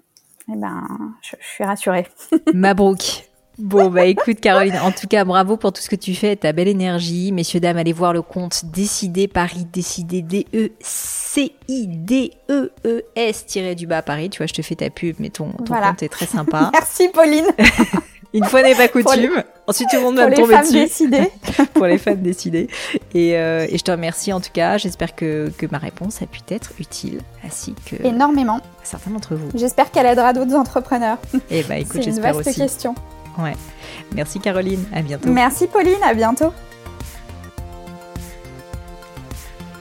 Eh 0.51 0.57
ben, 0.57 1.13
je, 1.21 1.35
suis 1.41 1.63
rassurée. 1.63 2.07
Mabrouk. 2.53 3.25
Bon, 3.57 3.89
bah 3.89 4.05
écoute 4.05 4.39
Caroline, 4.39 4.77
en 4.81 4.91
tout 4.93 5.07
cas 5.07 5.25
bravo 5.25 5.57
pour 5.57 5.73
tout 5.73 5.81
ce 5.81 5.89
que 5.89 5.97
tu 5.97 6.15
fais, 6.15 6.37
ta 6.37 6.53
belle 6.53 6.69
énergie. 6.69 7.33
Messieurs, 7.33 7.59
dames, 7.59 7.75
allez 7.75 7.91
voir 7.91 8.13
le 8.13 8.21
compte 8.21 8.65
Décider 8.67 9.27
Paris, 9.27 9.67
Décider 9.71 10.21
DE 10.21 10.71
C-I-D-E-E-S 11.33 13.15
du 13.75 13.85
bas 13.87 14.01
Paris. 14.01 14.29
Tu 14.29 14.39
vois, 14.39 14.47
je 14.47 14.53
te 14.53 14.61
fais 14.61 14.75
ta 14.75 14.89
pub, 14.89 15.15
mais 15.19 15.29
ton, 15.29 15.51
ton 15.51 15.75
compte 15.75 16.03
est 16.03 16.09
très 16.09 16.25
sympa. 16.25 16.71
Merci 16.73 17.09
Pauline. 17.09 17.45
Une 18.33 18.45
fois 18.45 18.61
n'est 18.61 18.75
pas 18.75 18.87
coutume. 18.87 19.43
Ensuite, 19.65 19.89
tout 19.89 19.95
le 19.95 20.03
monde 20.03 20.17
va 20.17 20.27
me 20.27 20.35
tomber 20.35 20.59
dessus. 20.59 20.73
Décidées. 20.73 21.31
pour 21.73 21.87
les 21.87 21.97
femmes 21.97 22.21
décidées. 22.21 22.67
Et, 23.15 23.35
euh, 23.37 23.65
et, 23.67 23.77
je 23.77 23.83
te 23.83 23.89
remercie 23.89 24.31
en 24.31 24.39
tout 24.39 24.51
cas. 24.53 24.77
J'espère 24.77 25.15
que, 25.15 25.51
que, 25.57 25.65
ma 25.71 25.79
réponse 25.79 26.21
a 26.21 26.27
pu 26.27 26.41
être 26.49 26.73
utile, 26.79 27.21
ainsi 27.43 27.73
que 27.85 27.95
énormément 28.05 28.57
à 28.57 28.61
certains 28.83 29.09
d'entre 29.09 29.33
vous. 29.33 29.49
J'espère 29.55 29.89
qu'elle 29.89 30.05
aidera 30.05 30.33
d'autres 30.33 30.53
entrepreneurs. 30.53 31.17
Et 31.49 31.63
bah 31.63 31.79
écoute, 31.79 32.03
j'espère 32.03 32.35
aussi. 32.35 32.43
C'est 32.43 32.59
une 32.59 32.59
vaste 32.59 32.73
question. 32.75 32.93
Ouais. 33.39 33.55
Merci 34.13 34.39
Caroline. 34.39 34.83
À 34.93 35.01
bientôt. 35.01 35.29
Merci 35.29 35.65
Pauline. 35.65 36.03
À 36.03 36.13
bientôt. 36.13 36.53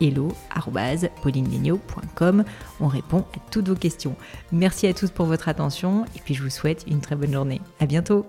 hello.paulinegno.com. 0.00 2.44
On 2.80 2.86
répond 2.86 3.24
à 3.34 3.38
toutes 3.50 3.68
vos 3.68 3.74
questions. 3.74 4.14
Merci 4.52 4.86
à 4.86 4.94
tous 4.94 5.10
pour 5.10 5.26
votre 5.26 5.48
attention 5.48 6.04
et 6.16 6.20
puis 6.24 6.34
je 6.34 6.42
vous 6.42 6.50
souhaite 6.50 6.84
une 6.86 7.00
très 7.00 7.16
bonne 7.16 7.32
journée. 7.32 7.60
À 7.80 7.86
bientôt! 7.86 8.24